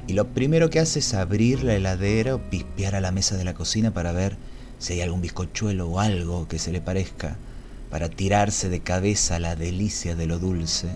y 0.06 0.12
lo 0.12 0.28
primero 0.34 0.68
que 0.68 0.80
hace 0.80 0.98
es 0.98 1.14
abrir 1.14 1.64
la 1.64 1.76
heladera 1.76 2.34
o 2.34 2.50
pispear 2.50 2.94
a 2.94 3.00
la 3.00 3.10
mesa 3.10 3.38
de 3.38 3.44
la 3.44 3.54
cocina 3.54 3.90
para 3.90 4.12
ver 4.12 4.36
si 4.78 4.92
hay 4.92 5.00
algún 5.00 5.22
bizcochuelo 5.22 5.88
o 5.88 6.00
algo 6.00 6.46
que 6.46 6.58
se 6.58 6.72
le 6.72 6.82
parezca, 6.82 7.38
para 7.88 8.10
tirarse 8.10 8.68
de 8.68 8.80
cabeza 8.80 9.36
a 9.36 9.40
la 9.40 9.56
delicia 9.56 10.14
de 10.14 10.26
lo 10.26 10.38
dulce. 10.38 10.88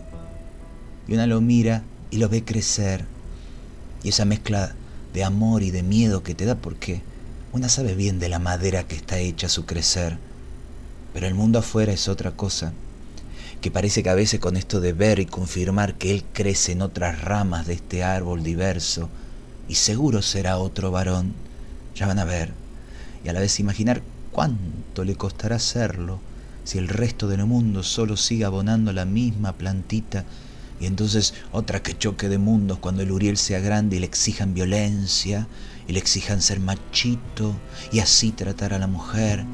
Y 1.08 1.14
una 1.14 1.26
lo 1.26 1.40
mira 1.40 1.84
y 2.10 2.18
lo 2.18 2.28
ve 2.28 2.44
crecer, 2.44 3.06
y 4.02 4.10
esa 4.10 4.26
mezcla 4.26 4.74
de 5.12 5.24
amor 5.24 5.62
y 5.62 5.70
de 5.70 5.82
miedo 5.82 6.22
que 6.22 6.34
te 6.34 6.44
da 6.44 6.54
porque 6.54 7.02
una 7.52 7.68
sabe 7.68 7.94
bien 7.94 8.18
de 8.18 8.28
la 8.28 8.38
madera 8.38 8.84
que 8.84 8.96
está 8.96 9.18
hecha 9.18 9.46
a 9.46 9.50
su 9.50 9.66
crecer, 9.66 10.16
pero 11.12 11.26
el 11.26 11.34
mundo 11.34 11.58
afuera 11.58 11.92
es 11.92 12.08
otra 12.08 12.32
cosa, 12.32 12.72
que 13.60 13.70
parece 13.70 14.02
que 14.02 14.10
a 14.10 14.14
veces 14.14 14.40
con 14.40 14.56
esto 14.56 14.80
de 14.80 14.92
ver 14.92 15.18
y 15.18 15.26
confirmar 15.26 15.94
que 15.94 16.12
él 16.12 16.24
crece 16.32 16.72
en 16.72 16.82
otras 16.82 17.20
ramas 17.20 17.66
de 17.66 17.74
este 17.74 18.02
árbol 18.02 18.42
diverso, 18.42 19.10
y 19.68 19.74
seguro 19.74 20.22
será 20.22 20.58
otro 20.58 20.90
varón, 20.90 21.34
ya 21.94 22.06
van 22.06 22.18
a 22.18 22.24
ver, 22.24 22.52
y 23.24 23.28
a 23.28 23.32
la 23.32 23.40
vez 23.40 23.60
imaginar 23.60 24.02
cuánto 24.32 25.04
le 25.04 25.14
costará 25.14 25.56
hacerlo 25.56 26.20
si 26.64 26.78
el 26.78 26.88
resto 26.88 27.28
del 27.28 27.44
mundo 27.44 27.82
solo 27.82 28.16
sigue 28.16 28.44
abonando 28.44 28.92
la 28.92 29.04
misma 29.04 29.52
plantita 29.52 30.24
y 30.82 30.86
entonces 30.86 31.32
otra 31.52 31.80
que 31.80 31.96
choque 31.96 32.28
de 32.28 32.38
mundos 32.38 32.78
cuando 32.78 33.02
el 33.02 33.12
Uriel 33.12 33.36
sea 33.36 33.60
grande 33.60 33.96
y 33.96 33.98
le 34.00 34.06
exijan 34.06 34.52
violencia, 34.52 35.46
y 35.86 35.92
le 35.92 36.00
exijan 36.00 36.42
ser 36.42 36.58
machito, 36.58 37.54
y 37.92 38.00
así 38.00 38.32
tratar 38.32 38.74
a 38.74 38.80
la 38.80 38.88
mujer. 38.88 39.44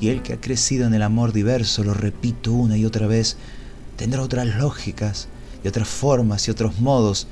Y 0.00 0.08
el 0.08 0.22
que 0.22 0.32
ha 0.32 0.40
crecido 0.40 0.88
en 0.88 0.94
el 0.94 1.02
amor 1.02 1.32
diverso, 1.32 1.84
lo 1.84 1.94
repito 1.94 2.52
una 2.52 2.76
y 2.76 2.84
otra 2.84 3.06
vez, 3.06 3.36
tendrá 3.96 4.22
otras 4.22 4.46
lógicas 4.56 5.28
y 5.62 5.68
otras 5.68 5.88
formas 5.88 6.46
y 6.46 6.50
otros 6.50 6.80
modos, 6.80 7.26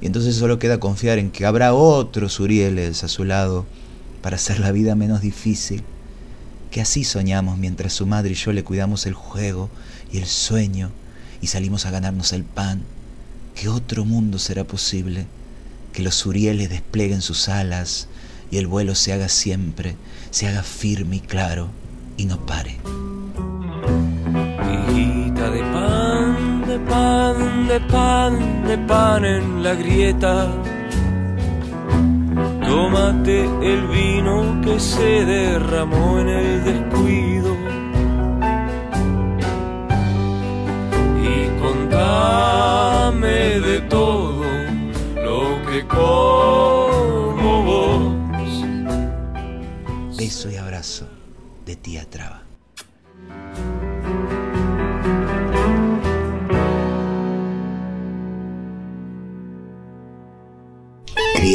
y 0.00 0.06
entonces 0.06 0.36
solo 0.36 0.58
queda 0.58 0.80
confiar 0.80 1.18
en 1.18 1.30
que 1.30 1.46
habrá 1.46 1.74
otros 1.74 2.38
Urieles 2.40 3.02
a 3.04 3.08
su 3.08 3.24
lado 3.24 3.66
para 4.22 4.36
hacer 4.36 4.60
la 4.60 4.72
vida 4.72 4.94
menos 4.94 5.20
difícil, 5.20 5.82
que 6.70 6.80
así 6.80 7.04
soñamos 7.04 7.58
mientras 7.58 7.92
su 7.92 8.06
madre 8.06 8.32
y 8.32 8.34
yo 8.34 8.52
le 8.52 8.64
cuidamos 8.64 9.06
el 9.06 9.14
juego 9.14 9.70
y 10.12 10.18
el 10.18 10.26
sueño 10.26 10.90
y 11.40 11.46
salimos 11.46 11.86
a 11.86 11.90
ganarnos 11.90 12.32
el 12.32 12.44
pan, 12.44 12.82
que 13.54 13.68
otro 13.68 14.04
mundo 14.04 14.38
será 14.38 14.64
posible, 14.64 15.26
que 15.92 16.02
los 16.02 16.26
Urieles 16.26 16.68
desplieguen 16.68 17.22
sus 17.22 17.48
alas 17.48 18.08
y 18.50 18.58
el 18.58 18.66
vuelo 18.66 18.94
se 18.94 19.12
haga 19.12 19.28
siempre, 19.28 19.96
se 20.30 20.46
haga 20.46 20.62
firme 20.62 21.16
y 21.16 21.20
claro 21.20 21.70
y 22.16 22.26
no 22.26 22.44
pare. 22.44 22.76
Pan, 26.78 27.68
de 27.68 27.80
pan, 27.80 28.64
de 28.66 28.78
pan 28.78 29.24
en 29.24 29.62
la 29.62 29.74
grieta. 29.74 30.48
Tómate 32.66 33.44
el 33.62 33.86
vino 33.86 34.60
que 34.62 34.80
se 34.80 35.24
derramó 35.24 36.18
en 36.18 36.28
el 36.28 36.64
descuido. 36.64 37.54
Y 41.22 41.48
contame 41.60 43.60
de 43.60 43.80
todo 43.82 44.42
lo 45.24 45.62
que 45.70 45.86
como 45.86 47.62
vos. 47.62 48.16
Beso 50.16 50.50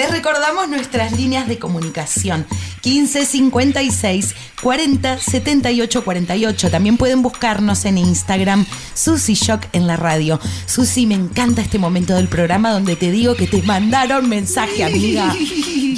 Les 0.00 0.10
recordamos 0.10 0.66
nuestras 0.70 1.12
líneas 1.12 1.46
de 1.46 1.58
comunicación 1.58 2.46
15 2.80 3.26
56 3.26 4.34
40 4.62 5.18
78 5.18 6.04
48. 6.04 6.70
También 6.70 6.96
pueden 6.96 7.20
buscarnos 7.20 7.84
en 7.84 7.98
Instagram 7.98 8.64
Susy 8.94 9.34
Shock 9.34 9.66
en 9.74 9.86
la 9.86 9.96
radio. 9.96 10.40
Susy, 10.64 11.04
me 11.04 11.16
encanta 11.16 11.60
este 11.60 11.78
momento 11.78 12.14
del 12.14 12.28
programa 12.28 12.72
donde 12.72 12.96
te 12.96 13.10
digo 13.10 13.34
que 13.34 13.46
te 13.46 13.60
mandaron 13.60 14.26
mensaje, 14.26 14.84
amiga. 14.84 15.36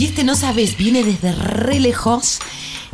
Y 0.02 0.04
este 0.04 0.24
no 0.24 0.34
sabes, 0.34 0.76
viene 0.76 1.04
desde 1.04 1.30
re 1.30 1.78
lejos. 1.78 2.40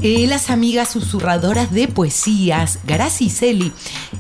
Eh, 0.01 0.29
las 0.29 0.49
amigas 0.51 0.91
susurradoras 0.91 1.73
de 1.73 1.89
poesías, 1.89 2.79
Graci 2.85 3.25
y 3.25 3.31
Celi, 3.31 3.73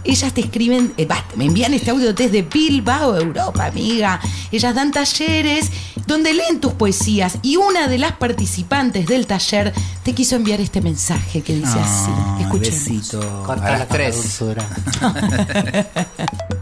ellas 0.02 0.34
te 0.34 0.40
escriben, 0.40 0.92
eh, 0.96 1.06
me 1.36 1.44
envían 1.44 1.72
este 1.72 1.92
audio 1.92 2.12
desde 2.12 2.42
Bilbao, 2.42 3.16
Europa, 3.16 3.66
amiga. 3.66 4.20
Ellas 4.50 4.74
dan 4.74 4.90
talleres 4.90 5.70
donde 6.04 6.34
leen 6.34 6.58
tus 6.58 6.72
poesías 6.72 7.38
y 7.42 7.56
una 7.56 7.86
de 7.86 7.98
las 7.98 8.12
participantes 8.12 9.06
del 9.06 9.26
taller 9.26 9.72
te 10.02 10.14
quiso 10.14 10.34
enviar 10.34 10.60
este 10.60 10.80
mensaje 10.80 11.42
que 11.42 11.54
dice 11.54 11.78
así. 11.78 12.10
Escuchemos. 12.40 12.84
Besito. 12.84 13.42
Corta 13.46 13.66
a 13.66 13.78
las 13.78 13.88
tres. 13.88 14.42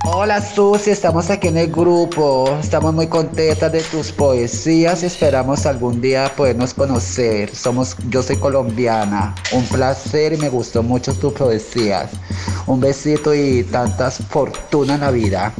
Hola 0.04 0.40
Susi, 0.40 0.90
estamos 0.90 1.30
aquí 1.30 1.48
en 1.48 1.56
el 1.58 1.70
grupo. 1.70 2.58
Estamos 2.60 2.92
muy 2.92 3.06
contentas 3.06 3.72
de 3.72 3.82
tus 3.82 4.12
poesías 4.12 5.02
y 5.02 5.06
esperamos 5.06 5.64
algún 5.64 6.00
día 6.00 6.32
podernos 6.36 6.74
conocer. 6.74 7.54
Somos, 7.54 7.96
yo 8.08 8.22
soy 8.22 8.36
colombiana. 8.36 9.05
Un 9.52 9.64
placer 9.66 10.32
y 10.32 10.36
me 10.36 10.48
gustó 10.48 10.82
mucho 10.82 11.14
tus 11.14 11.32
poesías. 11.32 12.10
Un 12.66 12.80
besito 12.80 13.34
y 13.34 13.64
tantas 13.64 14.18
fortuna 14.28 14.94
en 14.94 15.00
la 15.00 15.10
vida. 15.10 15.52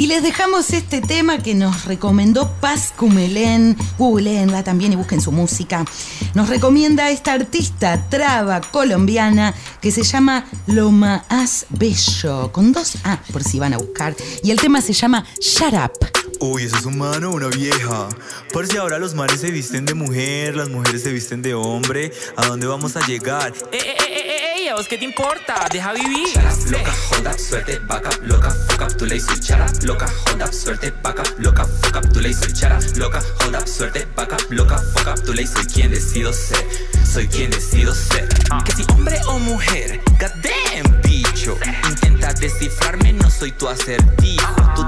Y 0.00 0.06
les 0.06 0.22
dejamos 0.22 0.70
este 0.70 1.02
tema 1.02 1.38
que 1.38 1.54
nos 1.54 1.84
recomendó 1.84 2.50
Paz 2.60 2.94
Cumelén. 2.96 3.76
Googleenla 3.98 4.64
también 4.64 4.94
y 4.94 4.96
busquen 4.96 5.20
su 5.20 5.30
música. 5.30 5.84
Nos 6.32 6.48
recomienda 6.48 7.10
esta 7.10 7.34
artista 7.34 8.08
traba 8.08 8.62
colombiana 8.62 9.52
que 9.82 9.90
se 9.90 10.02
llama 10.02 10.46
Loma 10.66 11.26
As 11.28 11.66
Bello, 11.68 12.50
con 12.50 12.72
dos 12.72 12.94
A 13.04 13.20
por 13.30 13.44
si 13.44 13.58
van 13.58 13.74
a 13.74 13.78
buscar. 13.78 14.16
Y 14.42 14.50
el 14.50 14.58
tema 14.58 14.80
se 14.80 14.94
llama 14.94 15.26
Shut 15.38 15.74
Up. 15.74 16.29
Uy, 16.42 16.64
eso 16.64 16.76
es 16.78 16.86
un 16.86 16.96
mano 16.96 17.30
o 17.30 17.34
una 17.34 17.48
vieja. 17.48 18.08
Por 18.50 18.66
si 18.66 18.78
ahora 18.78 18.98
los 18.98 19.14
manes 19.14 19.40
se 19.40 19.50
visten 19.50 19.84
de 19.84 19.92
mujer, 19.92 20.56
las 20.56 20.70
mujeres 20.70 21.02
se 21.02 21.12
visten 21.12 21.42
de 21.42 21.52
hombre, 21.52 22.12
¿a 22.34 22.46
dónde 22.46 22.66
vamos 22.66 22.96
a 22.96 23.06
llegar? 23.06 23.52
¡Eh, 23.70 23.76
eh, 23.76 23.96
eh, 23.98 24.06
eh, 24.08 24.64
eh! 24.64 24.70
¿A 24.70 24.74
vos 24.74 24.88
qué 24.88 24.96
te 24.96 25.04
importa? 25.04 25.68
Deja 25.70 25.92
vivir. 25.92 26.28
Loca, 26.70 26.94
hold 27.10 27.26
up, 27.26 27.38
suerte, 27.38 27.78
back 27.80 28.06
up, 28.06 28.22
loca, 28.22 28.50
fuck 28.68 28.80
up, 28.80 28.96
tu 28.96 29.04
ley 29.04 29.20
soy 29.20 29.38
chara. 29.38 29.66
Loca, 29.82 30.06
hold 30.30 30.42
up, 30.42 30.52
suerte, 30.54 30.92
back 31.02 31.18
up, 31.18 31.28
loca, 31.38 31.66
fuck 31.82 31.96
up, 31.96 32.12
tu 32.12 32.20
ley 32.20 32.32
soy 32.32 32.52
chara. 32.54 32.78
Loca, 32.96 33.22
hold 33.44 33.56
up, 33.56 33.66
suerte, 33.66 34.06
back 34.16 34.32
up, 34.32 34.40
loca, 34.50 34.78
fuck 34.94 35.08
up, 35.08 35.22
tu 35.22 35.34
ley 35.34 35.46
soy 35.46 35.66
quien 35.66 35.90
decido 35.90 36.32
ser. 36.32 36.64
Soy 37.04 37.28
quien 37.28 37.50
decido 37.50 37.94
ser. 37.94 38.28
Que 38.64 38.72
si 38.72 38.84
hombre 38.92 39.20
o 39.26 39.38
mujer, 39.40 40.00
goddamn 40.18 41.02
bicho. 41.02 41.58
Intenta 41.88 42.32
descifrarme, 42.32 43.12
no 43.12 43.28
soy 43.30 43.52
tu 43.52 43.68
acertijo. 43.68 44.54
Tu 44.76 44.84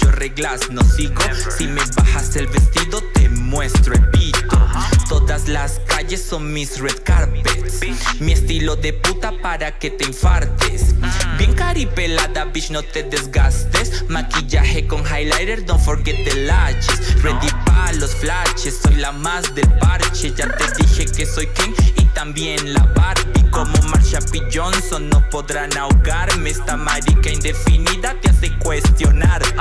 yo 0.00 0.10
reglas 0.10 0.68
no 0.70 0.82
sigo. 0.82 1.22
Si 1.56 1.66
me 1.68 1.80
bajas 1.96 2.34
el 2.34 2.48
vestido, 2.48 3.00
te 3.14 3.28
muestro 3.28 3.94
el 3.94 4.10
pito. 4.10 4.68
Todas 5.08 5.46
las 5.46 5.80
calles 5.86 6.22
son 6.22 6.52
mis 6.52 6.80
red 6.80 6.96
carpets. 7.04 7.80
Mi 8.20 8.32
estilo 8.32 8.74
de 8.74 8.92
puta 8.94 9.32
para 9.40 9.78
que 9.78 9.90
te 9.90 10.04
infartes. 10.04 10.94
Bien 11.38 11.54
caripelada, 11.54 12.46
bitch, 12.46 12.70
no 12.70 12.82
te 12.82 13.04
desgastes. 13.04 14.04
Maquillaje 14.08 14.86
con 14.88 15.04
highlighter, 15.06 15.64
don't 15.64 15.80
forget 15.80 16.16
the 16.24 16.34
lashes. 16.46 17.22
Ready 17.22 17.48
pa' 17.64 17.92
los 17.92 18.14
flashes, 18.16 18.80
soy 18.82 18.96
la 18.96 19.12
más 19.12 19.54
del 19.54 19.68
parche. 19.78 20.32
Ya 20.34 20.48
te 20.48 20.64
dije 20.82 21.06
que 21.06 21.26
soy 21.26 21.46
King 21.48 21.74
también 22.18 22.74
la 22.74 22.82
Barbie. 22.96 23.48
Como 23.52 23.80
Marsha 23.90 24.18
P. 24.18 24.40
Johnson, 24.52 25.08
no 25.08 25.22
podrán 25.30 25.70
ahogarme. 25.78 26.50
Esta 26.50 26.76
marica 26.76 27.30
indefinida 27.30 28.12
te 28.20 28.30
hace 28.30 28.58
cuestionarte. 28.58 29.54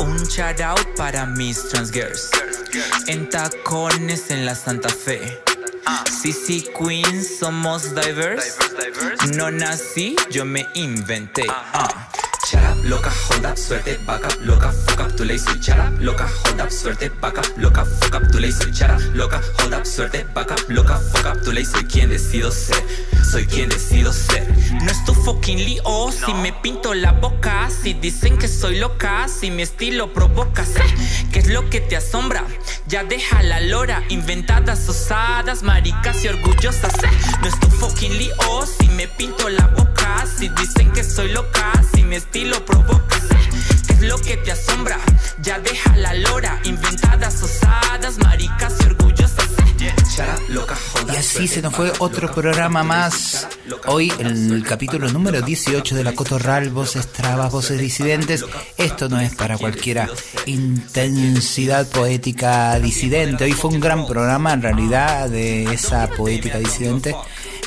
Un 0.00 0.18
shout 0.24 0.60
out 0.60 0.84
para 0.96 1.24
mis 1.24 1.68
transgirls. 1.68 2.30
En 3.06 3.28
tacones 3.30 4.28
en 4.30 4.44
la 4.44 4.56
Santa 4.56 4.88
Fe. 4.88 5.40
CC 6.20 6.68
Queens, 6.76 7.38
somos 7.38 7.94
diverse. 7.94 8.54
No 9.36 9.52
nací, 9.52 10.16
yo 10.32 10.44
me 10.44 10.66
inventé. 10.74 11.46
Ah. 11.48 12.08
Loca, 12.84 13.10
hold 13.30 13.46
up, 13.46 13.56
suerte, 13.56 13.98
back 14.04 14.24
up, 14.26 14.38
loca, 14.44 14.70
fuck 14.70 15.00
up, 15.00 15.16
tu 15.16 15.24
ley 15.24 15.38
soy 15.38 15.58
chara. 15.58 15.90
Loca, 16.00 16.28
hold 16.44 16.60
up, 16.60 16.70
suerte, 16.70 17.10
back 17.18 17.38
up, 17.38 17.46
loca, 17.56 17.84
fuck 17.84 18.14
up, 18.14 18.30
tu 18.30 18.38
ley 18.38 18.52
soy 18.52 18.70
chara. 18.72 18.98
Loca, 19.14 19.40
hold 19.58 19.72
up, 19.72 19.86
suerte, 19.86 20.26
back 20.34 20.50
up, 20.50 20.60
loca, 20.68 20.98
fuck 20.98 21.26
up, 21.26 21.42
tu 21.42 21.52
ley 21.52 21.64
soy 21.64 21.84
quien 21.84 22.10
decido 22.10 22.50
ser. 22.50 22.84
Soy 23.24 23.46
quien 23.46 23.70
decido 23.70 24.12
ser. 24.12 24.46
No 24.82 24.90
es 24.90 25.02
tu 25.06 25.14
fucking 25.14 25.58
lío 25.58 26.12
si 26.12 26.34
me 26.34 26.52
pinto 26.52 26.92
la 26.92 27.12
boca. 27.12 27.70
Si 27.70 27.94
dicen 27.94 28.36
que 28.36 28.48
soy 28.48 28.78
loca, 28.78 29.28
si 29.28 29.50
mi 29.50 29.62
estilo 29.62 30.12
provoca. 30.12 30.66
sé 30.66 30.82
¿Qué 31.32 31.38
es 31.38 31.46
lo 31.46 31.68
que 31.70 31.80
te 31.80 31.96
asombra? 31.96 32.44
Ya 32.86 33.02
deja 33.02 33.42
la 33.42 33.60
lora, 33.60 34.04
inventadas, 34.10 34.86
osadas, 34.88 35.62
maricas 35.62 36.22
y 36.22 36.28
orgullosas. 36.28 36.92
sé 37.00 37.08
No 37.40 37.48
es 37.48 37.58
tu 37.58 37.70
fucking 37.70 38.18
lío 38.18 38.66
si 38.78 38.88
me 38.90 39.08
pinto 39.08 39.48
la 39.48 39.68
boca. 39.68 40.26
Si 40.26 40.48
dicen 40.50 40.92
que 40.92 41.02
soy 41.02 41.32
loca, 41.32 41.72
Y 51.12 51.16
así 51.16 51.48
se 51.48 51.60
nos 51.60 51.74
fue 51.74 51.92
otro 51.98 52.32
programa 52.32 52.84
más. 52.84 53.48
Hoy 53.86 54.12
en 54.18 54.52
el 54.52 54.62
capítulo 54.62 55.08
número 55.10 55.42
18 55.42 55.96
de 55.96 56.04
la 56.04 56.12
Cotorral, 56.14 56.70
voces 56.70 57.08
trabas, 57.08 57.50
voces 57.50 57.80
disidentes. 57.80 58.44
Esto 58.76 59.08
no 59.08 59.18
es 59.18 59.34
para 59.34 59.58
cualquiera 59.58 60.08
intensidad 60.46 61.88
poética 61.88 62.78
disidente. 62.78 63.44
Hoy 63.44 63.52
fue 63.52 63.70
un 63.70 63.80
gran 63.80 64.06
programa 64.06 64.52
en 64.52 64.62
realidad 64.62 65.28
de 65.28 65.64
esa 65.64 66.08
poética 66.08 66.58
disidente. 66.58 67.16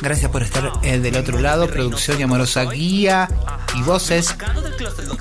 Gracias 0.02 0.30
por 0.32 0.44
estar 0.44 0.72
eh, 0.84 1.00
del 1.00 1.16
otro 1.18 1.40
lado. 1.40 1.68
Producción 1.68 2.20
y 2.20 2.24
amorosa 2.24 2.64
guía 2.66 3.28
y 3.76 3.82
voces 3.82 4.36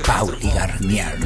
Pauli 0.06 0.50
Garnier. 0.50 1.16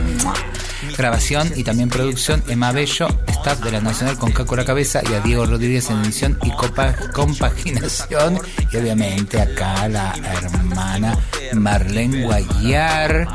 Grabación 0.97 1.53
y 1.57 1.65
también 1.65 1.89
producción 1.89 2.43
Emma 2.49 2.73
Bello, 2.73 3.09
staff 3.29 3.61
de 3.61 3.73
la 3.73 3.81
Nacional 3.81 4.17
con 4.19 4.33
Caco 4.33 4.57
la 4.57 4.65
cabeza 4.65 5.01
y 5.09 5.15
a 5.15 5.21
Diego 5.21 5.47
Rodríguez 5.47 5.91
en 5.91 6.01
edición 6.05 6.39
y 6.43 6.51
copa- 6.53 6.95
compaginación. 7.13 8.39
Y 8.73 8.77
obviamente 8.77 9.41
acá 9.41 9.89
la 9.89 10.15
hermana 10.15 11.19
Marlene 11.55 12.25
Guayar. 12.25 13.29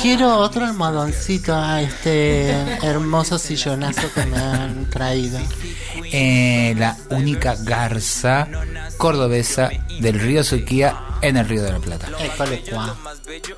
Quiero 0.00 0.38
otro 0.38 0.64
almohadoncito 0.64 1.54
a 1.54 1.80
este 1.82 2.50
hermoso 2.82 3.38
sillonazo 3.38 4.02
que 4.14 4.24
me 4.26 4.36
han 4.38 4.84
traído. 4.90 5.38
eh, 6.12 6.74
la 6.76 6.96
única 7.10 7.54
garza 7.60 8.46
cordobesa 8.96 9.70
del 10.00 10.20
río 10.20 10.44
Suquía 10.44 11.04
en 11.20 11.36
el 11.36 11.48
Río 11.48 11.62
de 11.62 11.72
la 11.72 11.78
Plata. 11.78 12.08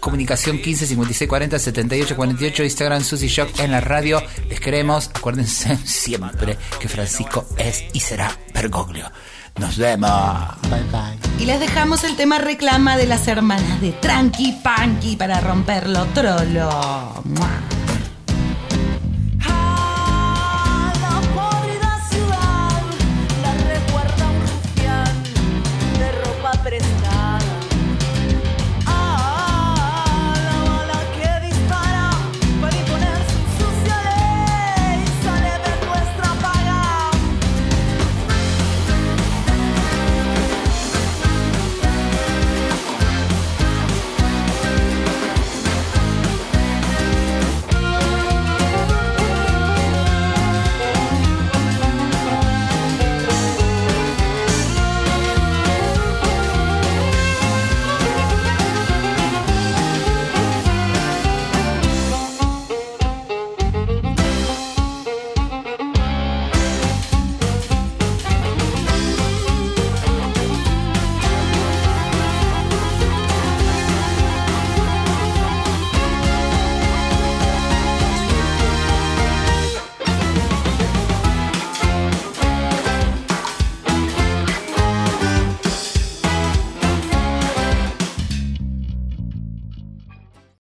Comunicación 0.00 0.58
15 0.58 0.86
56 0.86 1.28
40 1.28 1.58
78 1.58 2.16
48 2.16 2.64
Instagram 2.64 3.02
Susy 3.02 3.28
Shock 3.28 3.58
en 3.60 3.72
la 3.72 3.80
radio. 3.80 4.22
Les 4.48 4.60
queremos. 4.60 5.10
Acuérdense 5.14 5.76
siempre 5.84 6.56
que 6.78 6.88
Francisco 6.88 7.46
es 7.56 7.84
y 7.92 8.00
será 8.00 8.30
Bergoglio. 8.54 9.10
Nos 9.58 9.78
vemos. 9.78 10.10
Bye 10.68 10.82
bye. 10.92 11.42
Y 11.42 11.46
les 11.46 11.58
dejamos 11.60 12.04
el 12.04 12.14
tema 12.16 12.38
reclama 12.38 12.96
de 12.96 13.06
las 13.06 13.26
hermanas 13.26 13.80
de 13.80 13.92
Tranqui 13.92 14.52
Panqui 14.62 15.16
para 15.16 15.40
romperlo 15.40 16.04
trolo. 16.14 17.22
¡Mua! 17.24 17.75